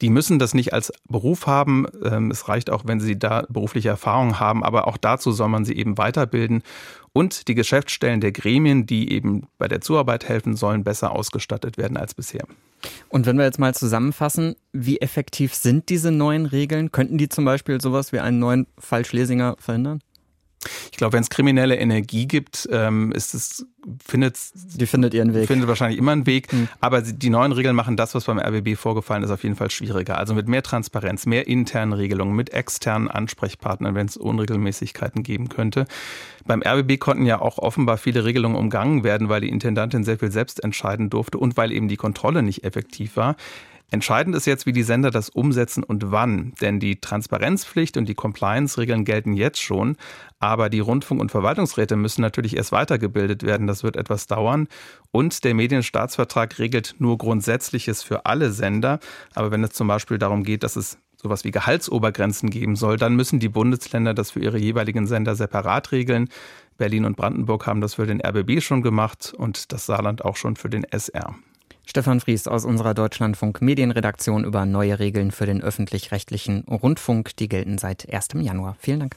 Die 0.00 0.10
müssen 0.10 0.38
das 0.38 0.54
nicht 0.54 0.72
als 0.72 0.92
Beruf 1.08 1.46
haben. 1.46 1.86
Ähm, 2.04 2.30
es 2.30 2.48
reicht 2.48 2.70
auch, 2.70 2.84
wenn 2.86 3.00
sie 3.00 3.18
da 3.18 3.46
berufliche 3.48 3.88
Erfahrung 3.88 4.38
haben. 4.38 4.62
Aber 4.62 4.86
auch 4.86 4.96
dazu 4.96 5.32
soll 5.32 5.48
man 5.48 5.64
sie 5.64 5.74
eben 5.74 5.96
weiterbilden. 5.98 6.62
Und 7.12 7.48
die 7.48 7.54
Geschäftsstellen 7.54 8.20
der 8.20 8.32
Gremien, 8.32 8.84
die 8.84 9.10
eben 9.10 9.48
bei 9.56 9.68
der 9.68 9.80
Zuarbeit 9.80 10.28
helfen 10.28 10.54
sollen, 10.54 10.84
besser 10.84 11.12
ausgestattet 11.12 11.78
werden 11.78 11.96
als 11.96 12.14
bisher. 12.14 12.46
Und 13.08 13.24
wenn 13.24 13.38
wir 13.38 13.44
jetzt 13.44 13.58
mal 13.58 13.74
zusammenfassen, 13.74 14.54
wie 14.72 15.00
effektiv 15.00 15.54
sind 15.54 15.88
diese 15.88 16.10
neuen 16.10 16.46
Regeln? 16.46 16.92
Könnten 16.92 17.16
die 17.16 17.28
zum 17.28 17.44
Beispiel 17.44 17.80
sowas 17.80 18.12
wie 18.12 18.20
einen 18.20 18.38
neuen 18.38 18.66
Fall 18.78 19.04
Schlesinger 19.04 19.56
verhindern? 19.58 20.00
Ich 20.90 20.98
glaube, 20.98 21.14
wenn 21.14 21.22
es 21.22 21.30
kriminelle 21.30 21.76
Energie 21.76 22.26
gibt, 22.26 22.68
ähm, 22.70 23.12
ist 23.12 23.34
es 23.34 23.66
findet 24.04 24.36
die 24.54 24.86
findet 24.86 25.14
ihren 25.14 25.32
Weg. 25.34 25.46
Findet 25.46 25.68
wahrscheinlich 25.68 25.98
immer 25.98 26.12
einen 26.12 26.26
Weg. 26.26 26.52
Mhm. 26.52 26.68
Aber 26.80 27.02
die 27.02 27.30
neuen 27.30 27.52
Regeln 27.52 27.76
machen 27.76 27.96
das, 27.96 28.14
was 28.14 28.24
beim 28.24 28.38
RBB 28.38 28.76
vorgefallen 28.76 29.22
ist, 29.22 29.30
auf 29.30 29.42
jeden 29.44 29.56
Fall 29.56 29.70
schwieriger. 29.70 30.18
Also 30.18 30.34
mit 30.34 30.48
mehr 30.48 30.62
Transparenz, 30.62 31.26
mehr 31.26 31.46
internen 31.46 31.92
Regelungen, 31.92 32.34
mit 32.34 32.52
externen 32.52 33.08
Ansprechpartnern, 33.08 33.94
wenn 33.94 34.06
es 34.06 34.16
Unregelmäßigkeiten 34.16 35.22
geben 35.22 35.48
könnte. 35.48 35.86
Beim 36.46 36.62
RBB 36.62 36.98
konnten 36.98 37.26
ja 37.26 37.40
auch 37.40 37.58
offenbar 37.58 37.98
viele 37.98 38.24
Regelungen 38.24 38.56
umgangen 38.56 39.04
werden, 39.04 39.28
weil 39.28 39.40
die 39.40 39.48
Intendantin 39.48 40.04
sehr 40.04 40.18
viel 40.18 40.30
selbst 40.30 40.62
entscheiden 40.62 41.10
durfte 41.10 41.38
und 41.38 41.56
weil 41.56 41.72
eben 41.72 41.88
die 41.88 41.96
Kontrolle 41.96 42.42
nicht 42.42 42.64
effektiv 42.64 43.16
war. 43.16 43.36
Entscheidend 43.90 44.34
ist 44.34 44.46
jetzt, 44.46 44.66
wie 44.66 44.72
die 44.72 44.82
Sender 44.82 45.10
das 45.10 45.28
umsetzen 45.28 45.84
und 45.84 46.10
wann. 46.10 46.54
Denn 46.60 46.80
die 46.80 47.00
Transparenzpflicht 47.00 47.96
und 47.96 48.08
die 48.08 48.14
Compliance-Regeln 48.14 49.04
gelten 49.04 49.34
jetzt 49.34 49.60
schon. 49.60 49.96
Aber 50.40 50.68
die 50.68 50.80
Rundfunk- 50.80 51.20
und 51.20 51.30
Verwaltungsräte 51.30 51.94
müssen 51.96 52.20
natürlich 52.20 52.56
erst 52.56 52.72
weitergebildet 52.72 53.44
werden. 53.44 53.68
Das 53.68 53.84
wird 53.84 53.96
etwas 53.96 54.26
dauern. 54.26 54.66
Und 55.12 55.44
der 55.44 55.54
Medienstaatsvertrag 55.54 56.58
regelt 56.58 56.96
nur 56.98 57.16
Grundsätzliches 57.16 58.02
für 58.02 58.26
alle 58.26 58.50
Sender. 58.50 58.98
Aber 59.34 59.52
wenn 59.52 59.62
es 59.62 59.70
zum 59.70 59.86
Beispiel 59.86 60.18
darum 60.18 60.42
geht, 60.42 60.64
dass 60.64 60.74
es 60.74 60.98
sowas 61.16 61.44
wie 61.44 61.52
Gehaltsobergrenzen 61.52 62.50
geben 62.50 62.76
soll, 62.76 62.96
dann 62.96 63.14
müssen 63.14 63.38
die 63.38 63.48
Bundesländer 63.48 64.14
das 64.14 64.32
für 64.32 64.40
ihre 64.40 64.58
jeweiligen 64.58 65.06
Sender 65.06 65.36
separat 65.36 65.92
regeln. 65.92 66.28
Berlin 66.76 67.04
und 67.04 67.16
Brandenburg 67.16 67.66
haben 67.66 67.80
das 67.80 67.94
für 67.94 68.06
den 68.06 68.20
RBB 68.20 68.60
schon 68.60 68.82
gemacht 68.82 69.32
und 69.36 69.72
das 69.72 69.86
Saarland 69.86 70.24
auch 70.24 70.36
schon 70.36 70.56
für 70.56 70.68
den 70.68 70.84
SR. 70.84 71.36
Stefan 71.88 72.20
Fries 72.20 72.48
aus 72.48 72.64
unserer 72.64 72.94
Deutschlandfunk 72.94 73.62
Medienredaktion 73.62 74.44
über 74.44 74.66
neue 74.66 74.98
Regeln 74.98 75.30
für 75.30 75.46
den 75.46 75.62
öffentlich-rechtlichen 75.62 76.64
Rundfunk. 76.68 77.36
Die 77.36 77.48
gelten 77.48 77.78
seit 77.78 78.12
1. 78.12 78.28
Januar. 78.34 78.76
Vielen 78.80 79.00
Dank. 79.00 79.16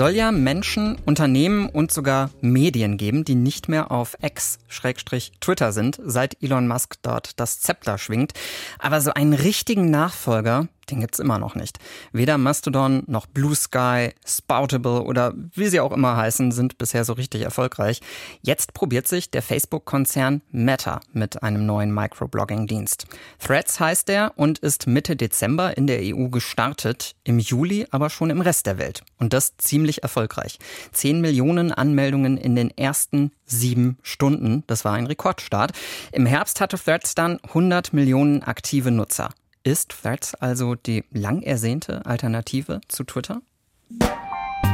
Soll 0.00 0.16
ja 0.16 0.32
Menschen, 0.32 0.96
Unternehmen 1.04 1.68
und 1.68 1.92
sogar 1.92 2.30
Medien 2.40 2.96
geben, 2.96 3.22
die 3.22 3.34
nicht 3.34 3.68
mehr 3.68 3.90
auf 3.90 4.16
X-Twitter 4.22 5.72
sind, 5.72 6.00
seit 6.02 6.42
Elon 6.42 6.66
Musk 6.66 6.94
dort 7.02 7.38
das 7.38 7.60
Zepter 7.60 7.98
schwingt. 7.98 8.32
Aber 8.78 9.02
so 9.02 9.12
einen 9.12 9.34
richtigen 9.34 9.90
Nachfolger, 9.90 10.68
den 10.90 11.00
gibt's 11.00 11.18
immer 11.18 11.38
noch 11.38 11.54
nicht. 11.54 11.78
Weder 12.12 12.38
Mastodon 12.38 13.02
noch 13.06 13.26
Blue 13.26 13.54
Sky, 13.54 14.10
Spoutable 14.26 15.02
oder 15.02 15.32
wie 15.54 15.68
sie 15.68 15.80
auch 15.80 15.92
immer 15.92 16.16
heißen, 16.16 16.52
sind 16.52 16.78
bisher 16.78 17.04
so 17.04 17.14
richtig 17.14 17.42
erfolgreich. 17.42 18.00
Jetzt 18.42 18.74
probiert 18.74 19.06
sich 19.06 19.30
der 19.30 19.42
Facebook-Konzern 19.42 20.42
Meta 20.50 21.00
mit 21.12 21.42
einem 21.42 21.66
neuen 21.66 21.92
Microblogging-Dienst. 21.94 23.06
Threads 23.38 23.80
heißt 23.80 24.10
er 24.10 24.32
und 24.36 24.58
ist 24.58 24.86
Mitte 24.86 25.16
Dezember 25.16 25.76
in 25.76 25.86
der 25.86 26.00
EU 26.02 26.28
gestartet, 26.28 27.14
im 27.24 27.38
Juli 27.38 27.86
aber 27.90 28.10
schon 28.10 28.30
im 28.30 28.40
Rest 28.40 28.66
der 28.66 28.78
Welt. 28.78 29.02
Und 29.18 29.32
das 29.32 29.56
ziemlich 29.56 30.02
erfolgreich. 30.02 30.58
Zehn 30.92 31.20
Millionen 31.20 31.72
Anmeldungen 31.72 32.36
in 32.36 32.56
den 32.56 32.70
ersten 32.76 33.32
sieben 33.46 33.98
Stunden. 34.02 34.64
Das 34.66 34.84
war 34.84 34.94
ein 34.94 35.06
Rekordstart. 35.06 35.72
Im 36.12 36.26
Herbst 36.26 36.60
hatte 36.60 36.78
Threads 36.78 37.14
dann 37.14 37.38
100 37.42 37.92
Millionen 37.92 38.42
aktive 38.42 38.90
Nutzer. 38.90 39.30
Ist 39.62 39.90
Threads 39.90 40.34
also 40.36 40.74
die 40.74 41.04
lang 41.10 41.42
ersehnte 41.42 42.06
Alternative 42.06 42.80
zu 42.88 43.04
Twitter? 43.04 43.42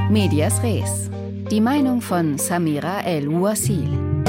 Medias 0.08 0.62
Res. 0.62 1.10
Die 1.50 1.60
Meinung 1.60 2.00
von 2.00 2.38
Samira 2.38 3.00
El-Wasil. 3.00 4.24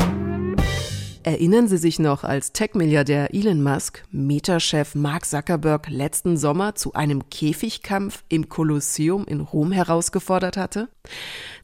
Erinnern 1.22 1.68
Sie 1.68 1.78
sich 1.78 2.00
noch, 2.00 2.24
als 2.24 2.54
Tech-Milliardär 2.54 3.36
Elon 3.36 3.62
Musk 3.62 4.04
Meta-Chef 4.10 4.96
Mark 4.96 5.26
Zuckerberg 5.28 5.90
letzten 5.90 6.38
Sommer 6.38 6.74
zu 6.74 6.94
einem 6.94 7.30
Käfigkampf 7.30 8.24
im 8.28 8.50
Kolosseum 8.50 9.26
in 9.26 9.42
Rom 9.42 9.72
herausgefordert 9.72 10.58
hatte? 10.58 10.90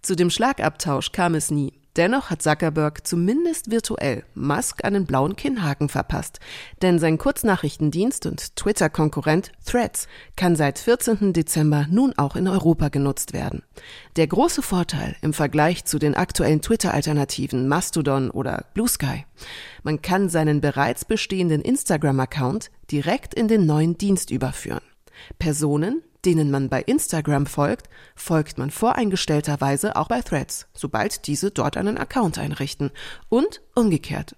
Zu 0.04 0.16
dem 0.16 0.30
Schlagabtausch 0.30 1.12
kam 1.12 1.34
es 1.34 1.50
nie. 1.50 1.74
Dennoch 1.96 2.32
hat 2.32 2.42
Zuckerberg 2.42 3.06
zumindest 3.06 3.70
virtuell 3.70 4.24
Musk 4.34 4.84
einen 4.84 5.06
blauen 5.06 5.36
Kinnhaken 5.36 5.90
verpasst, 5.90 6.40
denn 6.82 6.98
sein 6.98 7.20
Kurznachrichtendienst 7.20 8.26
und 8.26 8.56
Twitter-Konkurrent 8.56 9.52
Threads 9.64 10.08
kann 10.36 10.56
seit 10.56 10.80
14. 10.80 11.34
Dezember 11.34 11.86
nun 11.92 12.14
auch 12.18 12.36
in 12.36 12.48
Europa 12.48 12.90
genutzt 12.90 13.34
werden. 13.34 13.62
Der 14.16 14.26
große 14.26 14.64
Vorteil 14.64 15.16
im 15.22 15.34
Vergleich 15.34 15.86
zu 15.86 16.00
den 16.00 16.16
aktuellen 16.16 16.62
Twitter-Alternativen 16.62 17.68
Mastodon 17.68 18.32
oder 18.32 18.66
Blue 18.74 18.88
Sky. 18.88 19.26
Man 19.84 20.02
kann 20.02 20.30
seinen 20.30 20.62
bereits 20.62 21.06
bestehenden 21.06 21.62
Instagram-Account 21.62 22.72
direkt 22.90 23.36
in 23.36 23.48
den 23.48 23.68
neuen 23.68 24.00
Dienst 24.00 24.32
überführen. 24.32 24.82
Personen, 25.40 26.02
denen 26.26 26.52
man 26.52 26.70
bei 26.70 26.82
Instagram 26.82 27.46
folgt, 27.46 27.90
folgt 28.16 28.58
man 28.58 28.72
voreingestellterweise 28.72 29.96
auch 29.96 30.08
bei 30.08 30.22
Threads, 30.22 30.68
sobald 30.74 31.28
diese 31.28 31.52
dort 31.52 31.78
einen 31.78 31.98
Account 31.98 32.38
einrichten. 32.38 32.92
Und 33.30 33.62
umgekehrt. 33.76 34.36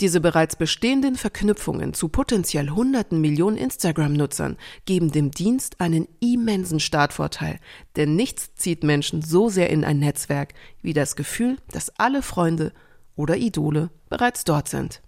Diese 0.00 0.20
bereits 0.20 0.56
bestehenden 0.56 1.14
Verknüpfungen 1.14 1.94
zu 1.94 2.08
potenziell 2.08 2.70
hunderten 2.70 3.20
Millionen 3.20 3.56
Instagram-Nutzern 3.56 4.56
geben 4.86 5.12
dem 5.12 5.30
Dienst 5.30 5.80
einen 5.80 6.08
immensen 6.18 6.80
Startvorteil, 6.80 7.60
denn 7.94 8.16
nichts 8.16 8.54
zieht 8.56 8.82
Menschen 8.82 9.22
so 9.22 9.48
sehr 9.48 9.70
in 9.70 9.84
ein 9.84 10.00
Netzwerk 10.00 10.54
wie 10.82 10.94
das 10.94 11.14
Gefühl, 11.14 11.58
dass 11.70 11.90
alle 11.96 12.22
Freunde 12.22 12.72
oder 13.14 13.36
Idole 13.36 13.90
bereits 14.08 14.42
dort 14.42 14.68
sind. 14.68 15.00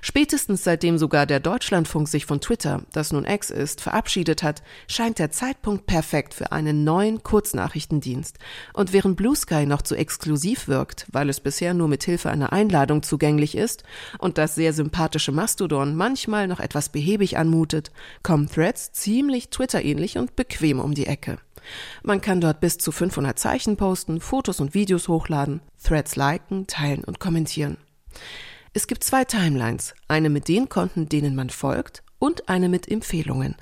Spätestens 0.00 0.64
seitdem 0.64 0.98
sogar 0.98 1.26
der 1.26 1.40
Deutschlandfunk 1.40 2.08
sich 2.08 2.26
von 2.26 2.40
Twitter, 2.40 2.82
das 2.92 3.12
nun 3.12 3.24
X 3.24 3.50
ist, 3.50 3.80
verabschiedet 3.80 4.42
hat, 4.42 4.62
scheint 4.88 5.18
der 5.18 5.30
Zeitpunkt 5.30 5.86
perfekt 5.86 6.34
für 6.34 6.52
einen 6.52 6.84
neuen 6.84 7.22
Kurznachrichtendienst. 7.22 8.38
Und 8.74 8.92
während 8.92 9.16
Blue 9.16 9.36
Sky 9.36 9.66
noch 9.66 9.82
zu 9.82 9.94
exklusiv 9.94 10.68
wirkt, 10.68 11.06
weil 11.12 11.28
es 11.28 11.40
bisher 11.40 11.74
nur 11.74 11.88
mit 11.88 12.04
Hilfe 12.04 12.30
einer 12.30 12.52
Einladung 12.52 13.02
zugänglich 13.02 13.56
ist 13.56 13.84
und 14.18 14.38
das 14.38 14.54
sehr 14.54 14.72
sympathische 14.72 15.32
Mastodon 15.32 15.94
manchmal 15.94 16.48
noch 16.48 16.60
etwas 16.60 16.88
behäbig 16.88 17.38
anmutet, 17.38 17.92
kommen 18.22 18.48
Threads 18.48 18.92
ziemlich 18.92 19.50
Twitter-ähnlich 19.50 20.18
und 20.18 20.36
bequem 20.36 20.80
um 20.80 20.94
die 20.94 21.06
Ecke. 21.06 21.38
Man 22.02 22.20
kann 22.20 22.40
dort 22.40 22.60
bis 22.60 22.78
zu 22.78 22.92
500 22.92 23.38
Zeichen 23.38 23.76
posten, 23.76 24.20
Fotos 24.20 24.60
und 24.60 24.74
Videos 24.74 25.08
hochladen, 25.08 25.60
Threads 25.82 26.16
liken, 26.16 26.66
teilen 26.66 27.04
und 27.04 27.20
kommentieren. 27.20 27.76
Es 28.74 28.86
gibt 28.86 29.04
zwei 29.04 29.26
Timelines, 29.26 29.94
eine 30.08 30.30
mit 30.30 30.48
den 30.48 30.70
Konten, 30.70 31.06
denen 31.06 31.34
man 31.34 31.50
folgt, 31.50 32.02
und 32.18 32.48
eine 32.48 32.70
mit 32.70 32.90
Empfehlungen. 32.90 33.56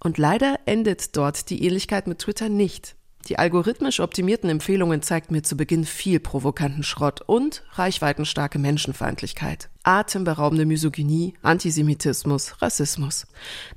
Und 0.00 0.18
leider 0.18 0.58
endet 0.66 1.16
dort 1.16 1.50
die 1.50 1.64
Ähnlichkeit 1.64 2.08
mit 2.08 2.18
Twitter 2.18 2.48
nicht. 2.48 2.96
Die 3.28 3.38
algorithmisch 3.38 4.00
optimierten 4.00 4.48
Empfehlungen 4.48 5.02
zeigten 5.02 5.34
mir 5.34 5.42
zu 5.42 5.56
Beginn 5.56 5.84
viel 5.84 6.18
provokanten 6.18 6.82
Schrott 6.82 7.20
und 7.26 7.62
reichweitenstarke 7.72 8.58
Menschenfeindlichkeit. 8.58 9.68
Atemberaubende 9.82 10.64
Misogynie, 10.64 11.34
Antisemitismus, 11.42 12.60
Rassismus. 12.62 13.26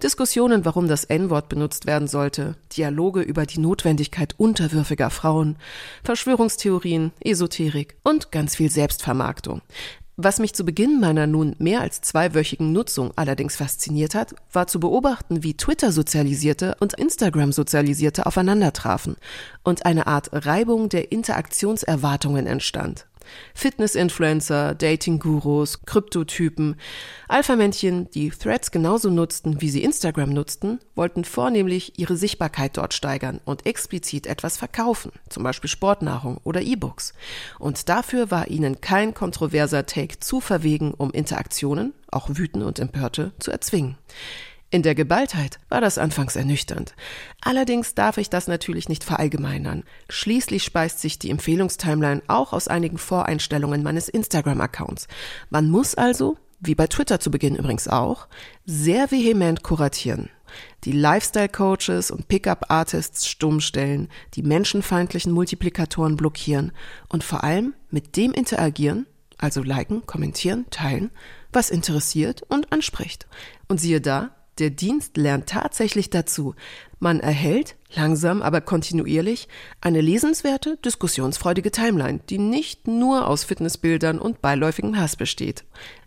Diskussionen, 0.01 0.63
warum 0.63 0.87
das 0.87 1.03
N-Wort 1.03 1.49
benutzt 1.49 1.85
werden 1.85 2.07
sollte, 2.07 2.55
Dialoge 2.75 3.21
über 3.21 3.45
die 3.45 3.59
Notwendigkeit 3.59 4.35
unterwürfiger 4.37 5.09
Frauen, 5.09 5.57
Verschwörungstheorien, 6.03 7.11
Esoterik 7.19 7.97
und 8.03 8.31
ganz 8.31 8.55
viel 8.55 8.71
Selbstvermarktung. 8.71 9.61
Was 10.23 10.37
mich 10.37 10.53
zu 10.53 10.63
Beginn 10.63 10.99
meiner 10.99 11.25
nun 11.25 11.55
mehr 11.57 11.81
als 11.81 12.01
zweiwöchigen 12.01 12.71
Nutzung 12.71 13.11
allerdings 13.15 13.55
fasziniert 13.55 14.13
hat, 14.13 14.35
war 14.53 14.67
zu 14.67 14.79
beobachten, 14.79 15.41
wie 15.41 15.57
Twitter-Sozialisierte 15.57 16.75
und 16.79 16.93
Instagram-Sozialisierte 16.93 18.27
aufeinandertrafen 18.27 19.15
und 19.63 19.87
eine 19.87 20.05
Art 20.05 20.29
Reibung 20.31 20.89
der 20.89 21.11
Interaktionserwartungen 21.11 22.45
entstand. 22.45 23.07
Fitness-Influencer, 23.53 24.75
Dating-Gurus, 24.75 25.85
Kryptotypen, 25.85 26.75
Alpha-Männchen, 27.27 28.09
die 28.11 28.29
Threads 28.29 28.71
genauso 28.71 29.09
nutzten, 29.09 29.61
wie 29.61 29.69
sie 29.69 29.83
Instagram 29.83 30.29
nutzten, 30.29 30.79
wollten 30.95 31.23
vornehmlich 31.25 31.99
ihre 31.99 32.17
Sichtbarkeit 32.17 32.77
dort 32.77 32.93
steigern 32.93 33.39
und 33.45 33.65
explizit 33.65 34.27
etwas 34.27 34.57
verkaufen, 34.57 35.11
zum 35.29 35.43
Beispiel 35.43 35.69
Sportnahrung 35.69 36.39
oder 36.43 36.61
E-Books. 36.61 37.13
Und 37.59 37.89
dafür 37.89 38.31
war 38.31 38.47
ihnen 38.47 38.81
kein 38.81 39.13
kontroverser 39.13 39.85
Take 39.85 40.19
zu 40.19 40.39
verwegen, 40.39 40.93
um 40.93 41.11
Interaktionen, 41.11 41.93
auch 42.09 42.29
wütende 42.29 42.65
und 42.65 42.79
empörte, 42.79 43.31
zu 43.39 43.51
erzwingen. 43.51 43.97
In 44.73 44.83
der 44.83 44.95
Geballtheit 44.95 45.59
war 45.67 45.81
das 45.81 45.97
anfangs 45.97 46.37
ernüchternd. 46.37 46.95
Allerdings 47.41 47.93
darf 47.93 48.17
ich 48.17 48.29
das 48.29 48.47
natürlich 48.47 48.87
nicht 48.87 49.03
verallgemeinern. 49.03 49.83
Schließlich 50.07 50.63
speist 50.63 51.01
sich 51.01 51.19
die 51.19 51.29
Empfehlungstimeline 51.29 52.21
auch 52.29 52.53
aus 52.53 52.69
einigen 52.69 52.97
Voreinstellungen 52.97 53.83
meines 53.83 54.07
Instagram-Accounts. 54.07 55.09
Man 55.49 55.69
muss 55.69 55.95
also, 55.95 56.37
wie 56.61 56.73
bei 56.73 56.87
Twitter 56.87 57.19
zu 57.19 57.31
Beginn 57.31 57.57
übrigens 57.57 57.89
auch, 57.89 58.29
sehr 58.65 59.11
vehement 59.11 59.61
kuratieren. 59.61 60.29
Die 60.85 60.93
Lifestyle-Coaches 60.93 62.09
und 62.09 62.29
Pickup-Artists 62.29 63.27
stumm 63.27 63.59
stellen, 63.59 64.07
die 64.35 64.43
menschenfeindlichen 64.43 65.33
Multiplikatoren 65.33 66.15
blockieren 66.15 66.71
und 67.09 67.25
vor 67.25 67.43
allem 67.43 67.73
mit 67.89 68.15
dem 68.15 68.31
interagieren, 68.31 69.05
also 69.37 69.63
liken, 69.63 70.05
kommentieren, 70.05 70.65
teilen, 70.69 71.11
was 71.51 71.69
interessiert 71.69 72.43
und 72.43 72.71
anspricht. 72.71 73.27
Und 73.67 73.81
siehe 73.81 73.99
da, 73.99 74.31
der 74.59 74.69
Dienst 74.69 75.17
lernt 75.17 75.47
tatsächlich 75.47 76.09
dazu. 76.09 76.55
Man 76.99 77.19
erhält, 77.19 77.77
langsam 77.95 78.43
aber 78.43 78.61
kontinuierlich, 78.61 79.47
eine 79.81 80.01
lesenswerte, 80.01 80.77
diskussionsfreudige 80.85 81.71
Timeline, 81.71 82.19
die 82.29 82.37
nicht 82.37 82.87
nur 82.87 83.27
aus 83.27 83.43
Fitnessbildern 83.43 84.19
und 84.19 84.41
beiläufigem 84.41 84.95
Hass 84.95 85.15
besteht. 85.15 85.63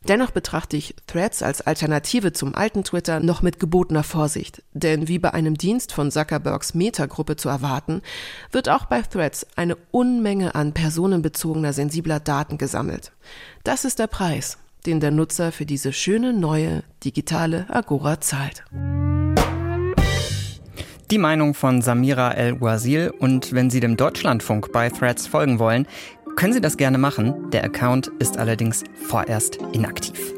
Dennoch 0.07 0.31
betrachte 0.31 0.77
ich 0.77 0.95
Threads 1.09 1.43
als 1.43 1.63
Alternative 1.63 2.33
zum 2.33 2.55
alten 2.55 2.85
Twitter 2.85 3.19
noch 3.19 3.43
mit 3.43 3.59
gebotener 3.59 4.05
Vorsicht, 4.05 4.63
denn 4.73 5.09
wie 5.09 5.19
bei 5.19 5.35
einem 5.35 5.59
Dienst 5.59 5.93
von 5.93 6.13
Zuckerbergs 6.13 6.75
Meta-Gruppe 6.75 7.35
zu 7.35 7.49
erwarten, 7.49 8.03
wird 8.53 8.69
auch 8.69 8.85
bei 8.85 9.03
Threads 9.03 9.47
eine 9.57 9.77
Unmenge 9.91 10.55
an 10.55 10.75
personenbezogener 10.75 11.73
sensibler 11.73 12.21
Daten 12.21 12.57
gesammelt. 12.57 13.11
Das 13.65 13.85
ist 13.85 13.99
der 13.99 14.07
Preis, 14.07 14.59
den 14.87 15.01
der 15.01 15.11
Nutzer 15.11 15.53
für 15.53 15.67
diese 15.67 15.93
schöne 15.93 16.33
neue 16.33 16.83
digitale 17.03 17.67
Agora 17.69 18.21
zahlt. 18.21 18.65
Die 21.11 21.19
Meinung 21.19 21.55
von 21.55 21.83
Samira 21.83 22.33
El-Wazil 22.33 23.13
und 23.19 23.53
wenn 23.53 23.71
Sie 23.71 23.81
dem 23.81 23.97
Deutschlandfunk 23.97 24.73
bei 24.73 24.89
Threads 24.89 25.27
folgen 25.27 25.59
wollen, 25.59 25.87
können 26.37 26.53
Sie 26.53 26.61
das 26.61 26.77
gerne 26.77 26.99
machen. 26.99 27.51
Der 27.51 27.65
Account 27.65 28.09
ist 28.19 28.39
allerdings 28.39 28.85
vorerst 28.95 29.59
inaktiv. 29.73 30.35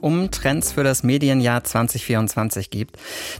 Um 0.00 0.30
Trends 0.30 0.72
für 0.72 0.84
das 0.84 1.02
Medienjahr 1.02 1.64
2024 1.64 2.70
geht, 2.70 2.90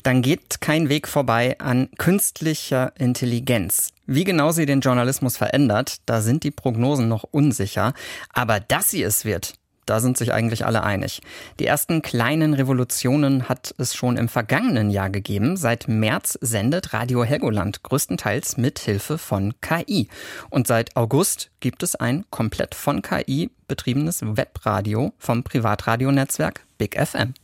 dann 0.02 0.22
geht 0.22 0.60
kein 0.60 0.88
Weg 0.88 1.08
vorbei 1.08 1.56
an 1.58 1.88
künstlicher 1.98 2.92
Intelligenz. 2.98 3.90
Wie 4.06 4.24
genau 4.24 4.50
sie 4.50 4.66
den 4.66 4.80
Journalismus 4.80 5.36
verändert, 5.36 5.98
da 6.06 6.20
sind 6.20 6.42
die 6.42 6.50
Prognosen 6.50 7.08
noch 7.08 7.24
unsicher. 7.30 7.94
Aber 8.32 8.58
dass 8.58 8.90
sie 8.90 9.02
es 9.02 9.24
wird, 9.24 9.54
da 9.90 9.98
sind 9.98 10.16
sich 10.16 10.32
eigentlich 10.32 10.64
alle 10.64 10.84
einig. 10.84 11.20
Die 11.58 11.66
ersten 11.66 12.00
kleinen 12.00 12.54
Revolutionen 12.54 13.48
hat 13.48 13.74
es 13.76 13.96
schon 13.96 14.16
im 14.16 14.28
vergangenen 14.28 14.90
Jahr 14.90 15.10
gegeben. 15.10 15.56
Seit 15.56 15.88
März 15.88 16.38
sendet 16.40 16.92
Radio 16.92 17.24
Helgoland 17.24 17.82
größtenteils 17.82 18.56
mit 18.56 18.78
Hilfe 18.78 19.18
von 19.18 19.52
KI. 19.60 20.06
Und 20.48 20.68
seit 20.68 20.94
August 20.96 21.50
gibt 21.58 21.82
es 21.82 21.96
ein 21.96 22.24
komplett 22.30 22.76
von 22.76 23.02
KI 23.02 23.50
betriebenes 23.66 24.20
Webradio 24.22 25.12
vom 25.18 25.42
Privatradionetzwerk 25.42 26.64
Big 26.78 26.96
FM. 26.96 27.34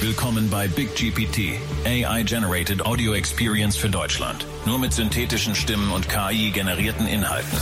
Willkommen 0.00 0.50
bei 0.50 0.66
Big 0.66 0.96
GPT, 0.96 1.54
AI-Generated 1.84 2.84
Audio 2.84 3.14
Experience 3.14 3.76
für 3.76 3.88
Deutschland. 3.88 4.44
Nur 4.66 4.80
mit 4.80 4.92
synthetischen 4.92 5.54
Stimmen 5.54 5.92
und 5.92 6.08
KI-generierten 6.08 7.06
Inhalten. 7.06 7.58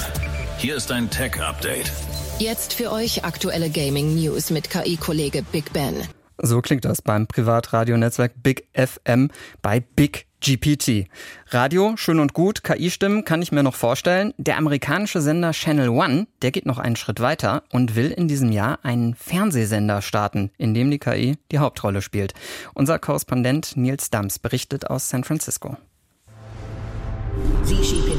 Hier 0.56 0.76
ist 0.76 0.90
ein 0.90 1.10
Tech-Update. 1.10 1.92
Jetzt 2.38 2.74
für 2.74 2.90
euch 2.90 3.24
aktuelle 3.24 3.70
Gaming 3.70 4.14
News 4.16 4.50
mit 4.50 4.68
KI-Kollege 4.70 5.42
Big 5.52 5.72
Ben. 5.72 5.94
So 6.38 6.60
klingt 6.60 6.84
das 6.84 7.02
beim 7.02 7.26
Privatradionetzwerk 7.26 8.32
Big 8.42 8.66
FM 8.74 9.30
bei 9.60 9.80
Big 9.80 10.26
GPT. 10.44 11.06
Radio, 11.50 11.92
schön 11.96 12.18
und 12.18 12.34
gut, 12.34 12.64
KI-Stimmen 12.64 13.24
kann 13.24 13.42
ich 13.42 13.52
mir 13.52 13.62
noch 13.62 13.76
vorstellen. 13.76 14.34
Der 14.38 14.56
amerikanische 14.56 15.20
Sender 15.20 15.52
Channel 15.52 15.90
One, 15.90 16.26
der 16.42 16.50
geht 16.50 16.66
noch 16.66 16.78
einen 16.78 16.96
Schritt 16.96 17.20
weiter 17.20 17.62
und 17.70 17.94
will 17.94 18.10
in 18.10 18.26
diesem 18.26 18.50
Jahr 18.50 18.80
einen 18.82 19.14
Fernsehsender 19.14 20.02
starten, 20.02 20.50
in 20.58 20.74
dem 20.74 20.90
die 20.90 20.98
KI 20.98 21.36
die 21.52 21.60
Hauptrolle 21.60 22.02
spielt. 22.02 22.34
Unser 22.74 22.98
Korrespondent 22.98 23.76
Nils 23.76 24.10
Dams 24.10 24.40
berichtet 24.40 24.90
aus 24.90 25.08
San 25.08 25.22
Francisco. 25.22 25.76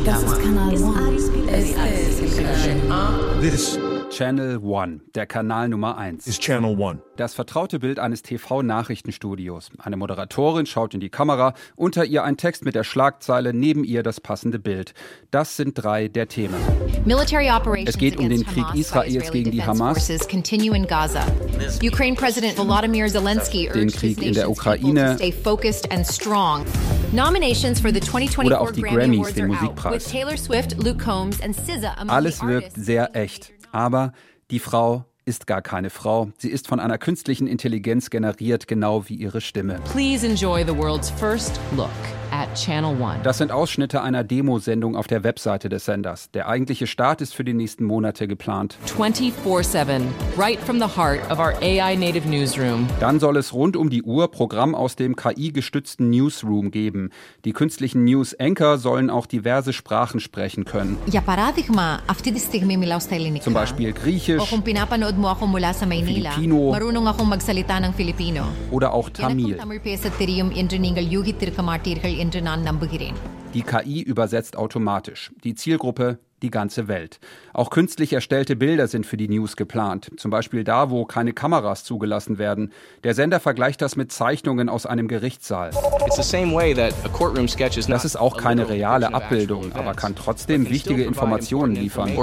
Das 0.05 0.23
ist 0.23 0.41
Kanal 0.41 0.77
One. 0.81 1.03
Channel 4.15 4.59
One, 4.63 4.99
der 5.15 5.25
Kanal 5.25 5.69
Nummer 5.69 5.97
1. 5.97 6.27
Is 6.27 6.39
Channel 6.39 6.77
One. 6.79 6.99
Das 7.15 7.33
vertraute 7.33 7.79
Bild 7.79 7.97
eines 7.97 8.21
TV-Nachrichtenstudios. 8.21 9.71
Eine 9.79 9.97
Moderatorin 9.97 10.67
schaut 10.67 10.93
in 10.93 10.99
die 10.99 11.09
Kamera, 11.09 11.55
unter 11.75 12.05
ihr 12.05 12.23
ein 12.23 12.37
Text 12.37 12.63
mit 12.63 12.75
der 12.75 12.83
Schlagzeile, 12.83 13.55
neben 13.55 13.83
ihr 13.83 14.03
das 14.03 14.21
passende 14.21 14.59
Bild. 14.59 14.93
Das 15.31 15.57
sind 15.57 15.73
drei 15.73 16.09
der 16.09 16.27
Themen. 16.27 16.53
Es 17.87 17.97
geht 17.97 18.17
um 18.19 18.29
den 18.29 18.45
Krieg 18.45 18.65
Israels 18.75 19.31
gegen 19.31 19.49
die 19.49 19.63
Hamas, 19.63 20.07
den 23.73 23.91
Krieg 23.91 24.21
in 24.21 24.33
der 24.35 24.49
Ukraine 24.49 25.17
oder 28.45 28.61
auch 28.61 28.71
die 28.71 28.81
Grammys, 28.81 29.33
den 29.33 29.47
Musikpreis. 29.47 30.13
Alles 32.07 32.41
wirkt 32.43 32.73
sehr 32.75 33.15
echt. 33.15 33.51
Aber 33.73 34.13
die 34.51 34.59
Frau 34.59 35.03
ist 35.25 35.47
gar 35.47 35.61
keine 35.61 35.89
Frau. 35.89 36.31
Sie 36.37 36.49
ist 36.49 36.67
von 36.67 36.79
einer 36.79 36.97
künstlichen 36.97 37.47
Intelligenz 37.47 38.09
generiert, 38.09 38.67
genau 38.67 39.09
wie 39.09 39.15
ihre 39.15 39.41
Stimme. 39.41 39.79
Please 39.91 40.25
enjoy 40.25 40.63
the 40.65 40.75
world's 40.75 41.09
first 41.09 41.59
look. 41.75 41.89
Das 43.23 43.37
sind 43.37 43.51
Ausschnitte 43.51 44.01
einer 44.01 44.23
Demosendung 44.23 44.95
auf 44.95 45.07
der 45.07 45.23
Webseite 45.23 45.69
des 45.69 45.85
Senders. 45.85 46.31
Der 46.31 46.47
eigentliche 46.47 46.87
Start 46.87 47.21
ist 47.21 47.35
für 47.35 47.43
die 47.43 47.53
nächsten 47.53 47.83
Monate 47.85 48.27
geplant. 48.27 48.77
24/7, 48.97 50.01
right 50.37 50.59
from 50.59 50.79
the 50.79 50.87
heart 50.97 51.19
of 51.31 51.39
our 51.39 51.53
AI 51.61 51.95
native 51.95 52.27
newsroom. 52.27 52.87
Dann 52.99 53.19
soll 53.19 53.37
es 53.37 53.53
rund 53.53 53.77
um 53.77 53.89
die 53.89 54.03
Uhr 54.03 54.31
Programm 54.31 54.73
aus 54.73 54.95
dem 54.95 55.15
KI-gestützten 55.15 56.09
Newsroom 56.09 56.71
geben. 56.71 57.11
Die 57.45 57.53
künstlichen 57.53 58.03
News 58.03 58.33
Anchor 58.39 58.77
sollen 58.77 59.09
auch 59.09 59.25
diverse 59.25 59.73
Sprachen 59.73 60.19
sprechen 60.19 60.65
können. 60.65 60.97
Zum 63.41 63.53
Beispiel 63.53 63.93
Griechisch, 63.93 64.41
Filipino 66.33 66.71
oder 68.71 68.93
auch 68.93 69.09
Tamil. 69.09 69.57
Die 73.53 73.63
KI 73.63 74.01
übersetzt 74.01 74.57
automatisch. 74.57 75.31
Die 75.43 75.55
Zielgruppe 75.55 76.19
die 76.43 76.51
ganze 76.51 76.87
Welt. 76.87 77.19
Auch 77.53 77.71
künstlich 77.71 78.13
erstellte 78.13 78.55
Bilder 78.55 78.87
sind 78.87 79.05
für 79.05 79.17
die 79.17 79.29
News 79.29 79.55
geplant, 79.55 80.11
zum 80.17 80.29
Beispiel 80.29 80.63
da, 80.63 80.91
wo 80.91 81.05
keine 81.05 81.33
Kameras 81.33 81.83
zugelassen 81.83 82.37
werden. 82.37 82.71
Der 83.03 83.15
Sender 83.15 83.39
vergleicht 83.39 83.81
das 83.81 83.95
mit 83.95 84.11
Zeichnungen 84.11 84.69
aus 84.69 84.85
einem 84.85 85.07
Gerichtssaal. 85.07 85.71
Das 87.93 88.05
ist 88.05 88.15
auch 88.17 88.37
keine 88.37 88.69
reale 88.69 89.13
Abbildung, 89.13 89.71
aber 89.73 89.93
kann 89.93 90.15
trotzdem 90.15 90.69
wichtige 90.69 91.03
Informationen 91.05 91.75
liefern, 91.75 92.15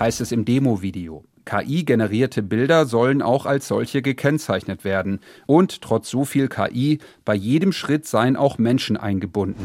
heißt 0.00 0.20
es 0.20 0.32
im 0.32 0.44
Demo-Video. 0.44 1.22
KI-generierte 1.48 2.42
Bilder 2.42 2.84
sollen 2.84 3.22
auch 3.22 3.46
als 3.46 3.68
solche 3.68 4.02
gekennzeichnet 4.02 4.84
werden. 4.84 5.20
Und 5.46 5.80
trotz 5.80 6.10
so 6.10 6.26
viel 6.26 6.48
KI, 6.48 6.98
bei 7.24 7.34
jedem 7.34 7.72
Schritt 7.72 8.06
seien 8.06 8.36
auch 8.36 8.58
Menschen 8.58 8.98
eingebunden. 8.98 9.64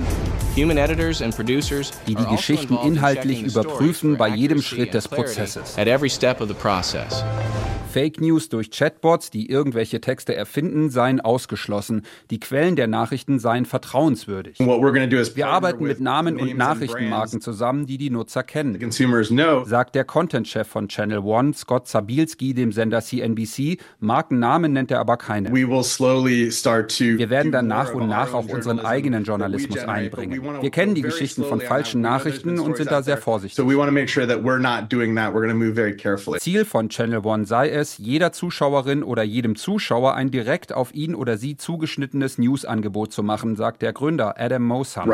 Die 2.05 2.13
die 2.13 2.17
also 2.17 2.29
Geschichten 2.35 2.77
inhaltlich 2.85 3.41
überprüfen 3.41 4.17
bei 4.17 4.27
jedem 4.27 4.61
Schritt 4.61 4.93
des 4.93 5.07
Prozesses. 5.07 5.75
Fake 7.93 8.19
News 8.21 8.49
durch 8.49 8.71
Chatbots, 8.71 9.29
die 9.29 9.47
irgendwelche 9.51 10.01
Texte 10.01 10.33
erfinden, 10.35 10.89
seien 10.89 11.21
ausgeschlossen. 11.21 12.01
Die 12.31 12.39
Quellen 12.39 12.75
der 12.75 12.87
Nachrichten 12.87 13.37
seien 13.37 13.65
vertrauenswürdig. 13.65 14.57
Wir 14.57 15.47
arbeiten 15.47 15.83
mit 15.83 15.99
Namen 15.99 16.39
und 16.39 16.57
Nachrichtenmarken 16.57 17.39
zusammen, 17.39 17.85
die 17.85 17.99
die 17.99 18.09
Nutzer 18.09 18.41
kennen, 18.41 18.79
sagt 19.65 19.93
der 19.93 20.05
Content-Chef 20.05 20.67
von 20.67 20.87
Channel 20.87 21.19
One, 21.19 21.53
Scott 21.53 21.87
Zabielski, 21.87 22.55
dem 22.55 22.71
Sender 22.71 23.01
CNBC. 23.01 23.77
Markennamen 23.99 24.73
nennt 24.73 24.89
er 24.89 24.99
aber 24.99 25.17
keine. 25.17 25.53
Wir 25.53 27.29
werden 27.29 27.51
dann 27.51 27.67
nach 27.67 27.93
und 27.93 28.07
nach 28.07 28.33
auch 28.33 28.47
unseren 28.47 28.79
eigenen 28.79 29.23
Journalismus 29.23 29.77
einbringen. 29.77 30.42
Wir 30.61 30.69
kennen 30.69 30.95
die 30.95 31.01
Geschichten 31.01 31.43
von 31.43 31.61
falschen 31.61 32.01
Nachrichten 32.01 32.59
und 32.59 32.77
sind 32.77 32.91
da 32.91 33.01
sehr 33.01 33.17
vorsichtig. 33.17 33.55
Ziel 36.41 36.65
von 36.65 36.89
Channel 36.89 37.19
One 37.25 37.45
sei 37.45 37.69
es, 37.69 37.97
jeder 37.97 38.31
Zuschauerin 38.31 39.03
oder 39.03 39.23
jedem 39.23 39.55
Zuschauer 39.55 40.15
ein 40.15 40.31
direkt 40.31 40.73
auf 40.73 40.93
ihn 40.93 41.15
oder 41.15 41.37
sie 41.37 41.57
zugeschnittenes 41.57 42.37
News-Angebot 42.37 43.11
zu 43.13 43.23
machen, 43.23 43.55
sagt 43.55 43.81
der 43.81 43.93
Gründer 43.93 44.35
Adam 44.37 44.63
Mossam. 44.63 45.07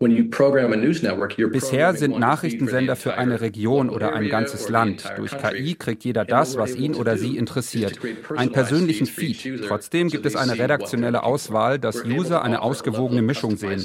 Bisher 0.00 1.94
sind 1.94 2.18
Nachrichtensender 2.20 2.94
für 2.94 3.14
eine 3.14 3.40
Region 3.40 3.90
oder 3.90 4.12
ein 4.12 4.28
ganzes 4.28 4.68
Land. 4.68 5.04
Durch 5.16 5.36
KI 5.36 5.74
kriegt 5.74 6.04
jeder 6.04 6.24
das, 6.24 6.56
was 6.56 6.76
ihn 6.76 6.94
oder 6.94 7.16
sie 7.16 7.36
interessiert. 7.36 7.98
Einen 8.36 8.52
persönlichen 8.52 9.06
Feed. 9.06 9.64
Trotzdem 9.66 10.08
gibt 10.08 10.24
es 10.24 10.36
eine 10.36 10.56
redaktionelle 10.56 11.24
Auswahl, 11.24 11.80
dass 11.80 12.04
User 12.04 12.42
eine 12.42 12.62
ausgewogene 12.62 13.22
Mischung 13.22 13.56
sehen. 13.56 13.80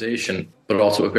Also 0.82 1.10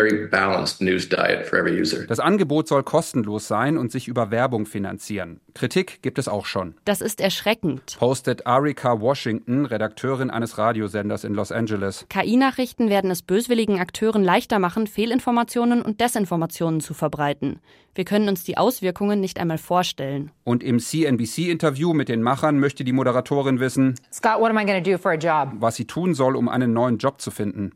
das 2.09 2.21
Angebot 2.21 2.69
soll 2.69 2.83
kostenlos 2.83 3.49
sein 3.49 3.79
und 3.79 3.93
sich 3.93 4.09
über 4.09 4.31
Werbung 4.31 4.67
finanzieren. 4.67 5.41
Kritik 5.55 6.03
gibt 6.03 6.19
es 6.19 6.29
auch 6.29 6.47
schon. 6.47 6.75
Das 6.85 7.01
ist 7.01 7.21
erschreckend. 7.21 7.97
Postet 7.99 8.47
Arika 8.47 9.01
Washington, 9.01 9.67
Redakteurin 9.67 10.31
eines 10.31 10.59
Radiosenders 10.59 11.25
in 11.25 11.35
Los 11.35 11.53
Angeles. 11.53 12.07
KI-Nachrichten 12.09 12.89
werden 12.89 13.11
es 13.11 13.23
böswilligen 13.23 13.79
Akteuren 13.79 14.25
leichter 14.25 14.59
machen, 14.59 14.87
Fehlinformationen 14.87 15.83
und 15.83 16.01
Desinformationen 16.01 16.81
zu 16.81 16.95
verbreiten. 16.95 17.61
Wir 17.97 18.05
können 18.05 18.29
uns 18.29 18.43
die 18.43 18.59
Auswirkungen 18.59 19.21
nicht 19.21 19.39
einmal 19.39 19.59
vorstellen. 19.59 20.33
Und 20.43 20.65
im 20.65 20.81
CNBC-Interview 20.81 21.95
mit 21.95 22.09
den 22.09 22.23
Machern 22.23 22.59
möchte 22.59 22.83
die 22.83 22.93
Moderatorin 22.93 23.61
wissen, 23.61 23.95
Scott, 24.13 24.41
what 24.41 24.51
am 24.51 24.59
I 24.59 24.83
do 24.83 24.99
for 24.99 25.13
a 25.13 25.15
job? 25.15 25.53
was 25.61 25.77
sie 25.77 25.85
tun 25.87 26.15
soll, 26.15 26.35
um 26.35 26.49
einen 26.49 26.73
neuen 26.73 26.99
Job 26.99 27.21
zu 27.21 27.31
finden. 27.31 27.73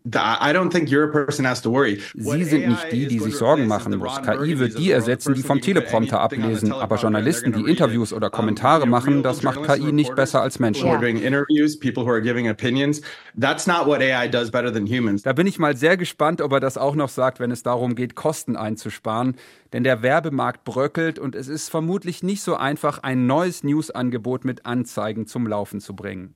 Sie 2.14 2.44
sind 2.44 2.68
nicht 2.68 2.92
die, 2.92 3.06
die 3.06 3.18
sich 3.18 3.36
Sorgen 3.36 3.66
machen 3.66 3.96
muss. 3.96 4.20
KI 4.22 4.58
wird 4.58 4.78
die 4.78 4.90
ersetzen, 4.90 5.34
die 5.34 5.42
vom 5.42 5.60
Teleprompter 5.60 6.20
ablesen. 6.20 6.72
Aber 6.72 6.96
Journalisten, 6.96 7.52
die 7.52 7.70
Interviews 7.70 8.12
oder 8.12 8.30
Kommentare 8.30 8.86
machen, 8.86 9.22
das 9.22 9.42
macht 9.42 9.62
KI 9.64 9.92
nicht 9.92 10.14
besser 10.14 10.42
als 10.42 10.58
Menschen. 10.58 10.88
Da 15.22 15.32
bin 15.32 15.46
ich 15.46 15.58
mal 15.58 15.76
sehr 15.76 15.96
gespannt, 15.96 16.40
ob 16.40 16.52
er 16.52 16.60
das 16.60 16.78
auch 16.78 16.94
noch 16.94 17.08
sagt, 17.08 17.40
wenn 17.40 17.50
es 17.50 17.62
darum 17.62 17.94
geht, 17.94 18.14
Kosten 18.14 18.56
einzusparen. 18.56 19.36
Denn 19.72 19.84
der 19.84 20.02
Werbemarkt 20.02 20.64
bröckelt 20.64 21.18
und 21.18 21.34
es 21.34 21.48
ist 21.48 21.68
vermutlich 21.68 22.22
nicht 22.22 22.42
so 22.42 22.56
einfach, 22.56 23.02
ein 23.02 23.26
neues 23.26 23.62
Newsangebot 23.64 24.44
mit 24.44 24.64
Anzeigen 24.66 25.26
zum 25.26 25.46
Laufen 25.46 25.80
zu 25.80 25.94
bringen. 25.94 26.34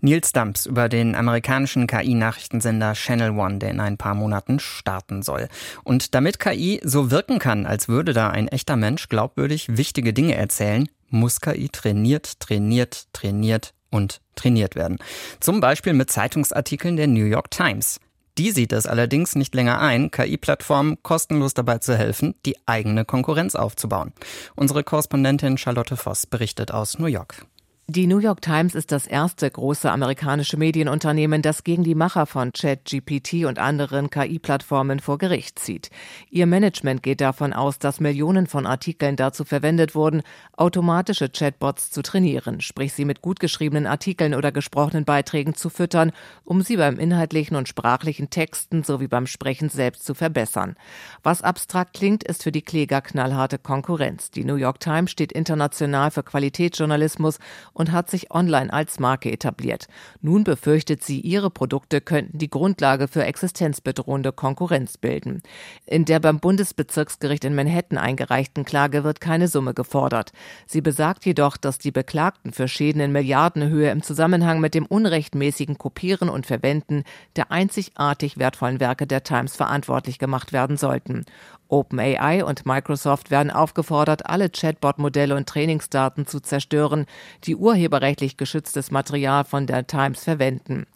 Nils 0.00 0.32
Dumps 0.32 0.66
über 0.66 0.88
den 0.88 1.14
amerikanischen 1.14 1.86
KI-Nachrichtensender 1.86 2.94
Channel 2.94 3.30
One, 3.30 3.58
der 3.58 3.70
in 3.70 3.80
ein 3.80 3.96
paar 3.96 4.14
Monaten 4.14 4.58
starten 4.58 5.22
soll. 5.22 5.48
Und 5.84 6.14
damit 6.14 6.38
KI 6.38 6.80
so 6.84 7.10
wirken 7.10 7.38
kann, 7.38 7.66
als 7.66 7.88
würde 7.88 8.12
da 8.12 8.30
ein 8.30 8.48
echter 8.48 8.76
Mensch 8.76 9.08
glaubwürdig 9.08 9.76
wichtige 9.76 10.12
Dinge 10.12 10.34
erzählen, 10.34 10.88
muss 11.08 11.40
KI 11.40 11.68
trainiert, 11.68 12.40
trainiert, 12.40 13.06
trainiert 13.12 13.72
und 13.90 14.20
trainiert 14.34 14.74
werden. 14.74 14.98
Zum 15.40 15.60
Beispiel 15.60 15.92
mit 15.92 16.10
Zeitungsartikeln 16.10 16.96
der 16.96 17.06
New 17.06 17.24
York 17.24 17.50
Times. 17.50 18.00
Die 18.38 18.50
sieht 18.50 18.72
es 18.72 18.86
allerdings 18.86 19.34
nicht 19.34 19.54
länger 19.54 19.80
ein, 19.80 20.10
KI-Plattformen 20.10 21.02
kostenlos 21.02 21.54
dabei 21.54 21.78
zu 21.78 21.96
helfen, 21.96 22.34
die 22.44 22.56
eigene 22.66 23.06
Konkurrenz 23.06 23.54
aufzubauen. 23.54 24.12
Unsere 24.54 24.84
Korrespondentin 24.84 25.56
Charlotte 25.56 25.96
Voss 25.96 26.26
berichtet 26.26 26.70
aus 26.70 26.98
New 26.98 27.06
York. 27.06 27.46
Die 27.88 28.08
New 28.08 28.18
York 28.18 28.42
Times 28.42 28.74
ist 28.74 28.90
das 28.90 29.06
erste 29.06 29.48
große 29.48 29.88
amerikanische 29.88 30.56
Medienunternehmen, 30.56 31.40
das 31.40 31.62
gegen 31.62 31.84
die 31.84 31.94
Macher 31.94 32.26
von 32.26 32.52
ChatGPT 32.52 33.44
und 33.44 33.60
anderen 33.60 34.10
KI-Plattformen 34.10 34.98
vor 34.98 35.18
Gericht 35.18 35.60
zieht. 35.60 35.90
Ihr 36.28 36.46
Management 36.46 37.04
geht 37.04 37.20
davon 37.20 37.52
aus, 37.52 37.78
dass 37.78 38.00
Millionen 38.00 38.48
von 38.48 38.66
Artikeln 38.66 39.14
dazu 39.14 39.44
verwendet 39.44 39.94
wurden, 39.94 40.22
automatische 40.56 41.28
Chatbots 41.28 41.92
zu 41.92 42.02
trainieren, 42.02 42.60
sprich 42.60 42.92
sie 42.92 43.04
mit 43.04 43.22
gut 43.22 43.38
geschriebenen 43.38 43.86
Artikeln 43.86 44.34
oder 44.34 44.50
gesprochenen 44.50 45.04
Beiträgen 45.04 45.54
zu 45.54 45.70
füttern, 45.70 46.10
um 46.42 46.62
sie 46.62 46.78
beim 46.78 46.98
inhaltlichen 46.98 47.56
und 47.56 47.68
sprachlichen 47.68 48.30
Texten 48.30 48.82
sowie 48.82 49.06
beim 49.06 49.28
Sprechen 49.28 49.68
selbst 49.68 50.04
zu 50.04 50.14
verbessern. 50.14 50.74
Was 51.22 51.42
abstrakt 51.42 51.94
klingt, 51.94 52.24
ist 52.24 52.42
für 52.42 52.50
die 52.50 52.62
Kläger 52.62 53.00
knallharte 53.00 53.58
Konkurrenz. 53.58 54.32
Die 54.32 54.42
New 54.42 54.56
York 54.56 54.80
Times 54.80 55.12
steht 55.12 55.30
international 55.30 56.10
für 56.10 56.24
Qualitätsjournalismus 56.24 57.38
und 57.76 57.92
hat 57.92 58.10
sich 58.10 58.30
online 58.30 58.72
als 58.72 58.98
Marke 58.98 59.30
etabliert. 59.30 59.86
Nun 60.22 60.44
befürchtet 60.44 61.04
sie, 61.04 61.20
ihre 61.20 61.50
Produkte 61.50 62.00
könnten 62.00 62.38
die 62.38 62.48
Grundlage 62.48 63.06
für 63.06 63.22
existenzbedrohende 63.24 64.32
Konkurrenz 64.32 64.96
bilden. 64.96 65.42
In 65.84 66.06
der 66.06 66.18
beim 66.18 66.40
Bundesbezirksgericht 66.40 67.44
in 67.44 67.54
Manhattan 67.54 67.98
eingereichten 67.98 68.64
Klage 68.64 69.04
wird 69.04 69.20
keine 69.20 69.46
Summe 69.46 69.74
gefordert. 69.74 70.32
Sie 70.66 70.80
besagt 70.80 71.26
jedoch, 71.26 71.58
dass 71.58 71.76
die 71.76 71.90
Beklagten 71.90 72.54
für 72.54 72.66
Schäden 72.66 73.02
in 73.02 73.12
Milliardenhöhe 73.12 73.90
im 73.90 74.02
Zusammenhang 74.02 74.58
mit 74.60 74.72
dem 74.72 74.86
unrechtmäßigen 74.86 75.76
Kopieren 75.76 76.30
und 76.30 76.46
Verwenden 76.46 77.04
der 77.36 77.52
einzigartig 77.52 78.38
wertvollen 78.38 78.80
Werke 78.80 79.06
der 79.06 79.22
Times 79.22 79.54
verantwortlich 79.54 80.18
gemacht 80.18 80.54
werden 80.54 80.78
sollten. 80.78 81.26
OpenAI 81.68 82.44
und 82.44 82.64
Microsoft 82.64 83.30
werden 83.30 83.50
aufgefordert, 83.50 84.26
alle 84.26 84.50
Chatbot-Modelle 84.50 85.34
und 85.34 85.48
Trainingsdaten 85.48 86.26
zu 86.26 86.40
zerstören, 86.40 87.06
die 87.44 87.56
urheberrechtlich 87.66 88.36
geschütztes 88.36 88.92
Material 88.92 89.44
von 89.44 89.66
der 89.66 89.88
Times 89.88 90.22
verwenden. 90.22 90.86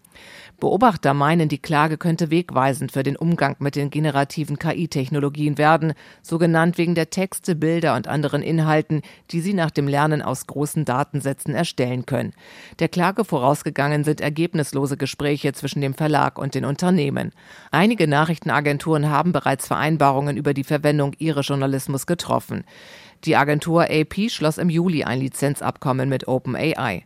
Beobachter 0.60 1.14
meinen, 1.14 1.48
die 1.48 1.58
Klage 1.58 1.96
könnte 1.96 2.30
wegweisend 2.30 2.92
für 2.92 3.02
den 3.02 3.16
Umgang 3.16 3.56
mit 3.60 3.76
den 3.76 3.88
generativen 3.88 4.58
KI-Technologien 4.58 5.56
werden, 5.56 5.94
so 6.20 6.36
genannt 6.36 6.76
wegen 6.76 6.94
der 6.94 7.08
Texte, 7.08 7.56
Bilder 7.56 7.96
und 7.96 8.06
anderen 8.06 8.42
Inhalten, 8.42 9.00
die 9.30 9.40
sie 9.40 9.54
nach 9.54 9.70
dem 9.70 9.88
Lernen 9.88 10.20
aus 10.20 10.46
großen 10.46 10.84
Datensätzen 10.84 11.54
erstellen 11.54 12.04
können. 12.04 12.34
Der 12.78 12.88
Klage 12.88 13.24
vorausgegangen 13.24 14.04
sind 14.04 14.20
ergebnislose 14.20 14.98
Gespräche 14.98 15.54
zwischen 15.54 15.80
dem 15.80 15.94
Verlag 15.94 16.38
und 16.38 16.54
den 16.54 16.66
Unternehmen. 16.66 17.32
Einige 17.70 18.06
Nachrichtenagenturen 18.06 19.08
haben 19.08 19.32
bereits 19.32 19.66
Vereinbarungen 19.66 20.36
über 20.36 20.52
die 20.52 20.64
Verwendung 20.64 21.14
ihres 21.18 21.48
Journalismus 21.48 22.06
getroffen. 22.06 22.64
Die 23.24 23.36
Agentur 23.36 23.82
AP 23.90 24.30
schloss 24.30 24.56
im 24.56 24.70
Juli 24.70 25.04
ein 25.04 25.20
Lizenzabkommen 25.20 26.08
mit 26.08 26.26
OpenAI. 26.26 27.04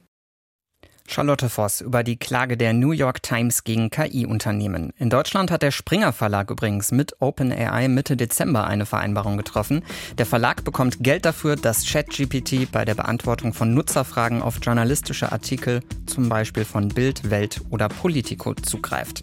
Charlotte 1.07 1.49
Voss 1.49 1.81
über 1.81 2.03
die 2.03 2.17
Klage 2.17 2.57
der 2.57 2.73
New 2.73 2.93
York 2.93 3.23
Times 3.23 3.64
gegen 3.64 3.90
KI-Unternehmen. 3.90 4.93
In 4.99 5.11
Deutschland 5.11 5.51
hat 5.51 5.62
der 5.62 5.71
Springer 5.71 6.12
Verlag 6.12 6.51
übrigens 6.51 6.93
mit 6.93 7.14
OpenAI 7.21 7.88
Mitte 7.88 8.17
Dezember 8.17 8.67
eine 8.67 8.87
Vereinbarung 8.87 9.37
getroffen. 9.37 9.83
Der 10.19 10.27
Verlag 10.27 10.64
bekommt 10.64 11.05
Geld 11.05 11.25
dafür, 11.25 11.57
dass 11.57 11.87
ChatGPT 11.87 12.73
bei 12.73 12.85
der 12.85 12.95
Beantwortung 12.95 13.53
von 13.53 13.75
Nutzerfragen 13.75 14.43
auf 14.43 14.59
journalistische 14.62 15.31
Artikel, 15.31 15.83
zum 16.07 16.29
Beispiel 16.29 16.64
von 16.64 16.88
Bild, 16.88 17.31
Welt 17.31 17.61
oder 17.71 17.88
Politico, 17.88 18.55
zugreift. 18.55 19.21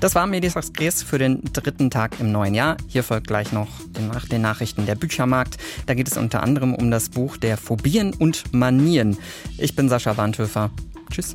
Das 0.00 0.14
war 0.14 0.26
Medias 0.26 0.54
Res 0.78 1.02
für 1.02 1.18
den 1.18 1.40
dritten 1.52 1.90
Tag 1.90 2.20
im 2.20 2.30
neuen 2.30 2.54
Jahr. 2.54 2.76
Hier 2.86 3.02
folgt 3.02 3.26
gleich 3.26 3.52
noch 3.52 3.68
nach 4.12 4.26
den 4.26 4.42
Nachrichten 4.42 4.86
der 4.86 4.94
Büchermarkt. 4.94 5.56
Da 5.86 5.94
geht 5.94 6.06
es 6.06 6.16
unter 6.16 6.42
anderem 6.42 6.74
um 6.74 6.90
das 6.90 7.08
Buch 7.08 7.36
der 7.36 7.56
Phobien 7.56 8.14
und 8.14 8.52
Manien. 8.52 9.18
Ich 9.58 9.74
bin 9.74 9.88
Sascha 9.88 10.16
Warntöfer. 10.16 10.70
Tschüss. 11.10 11.34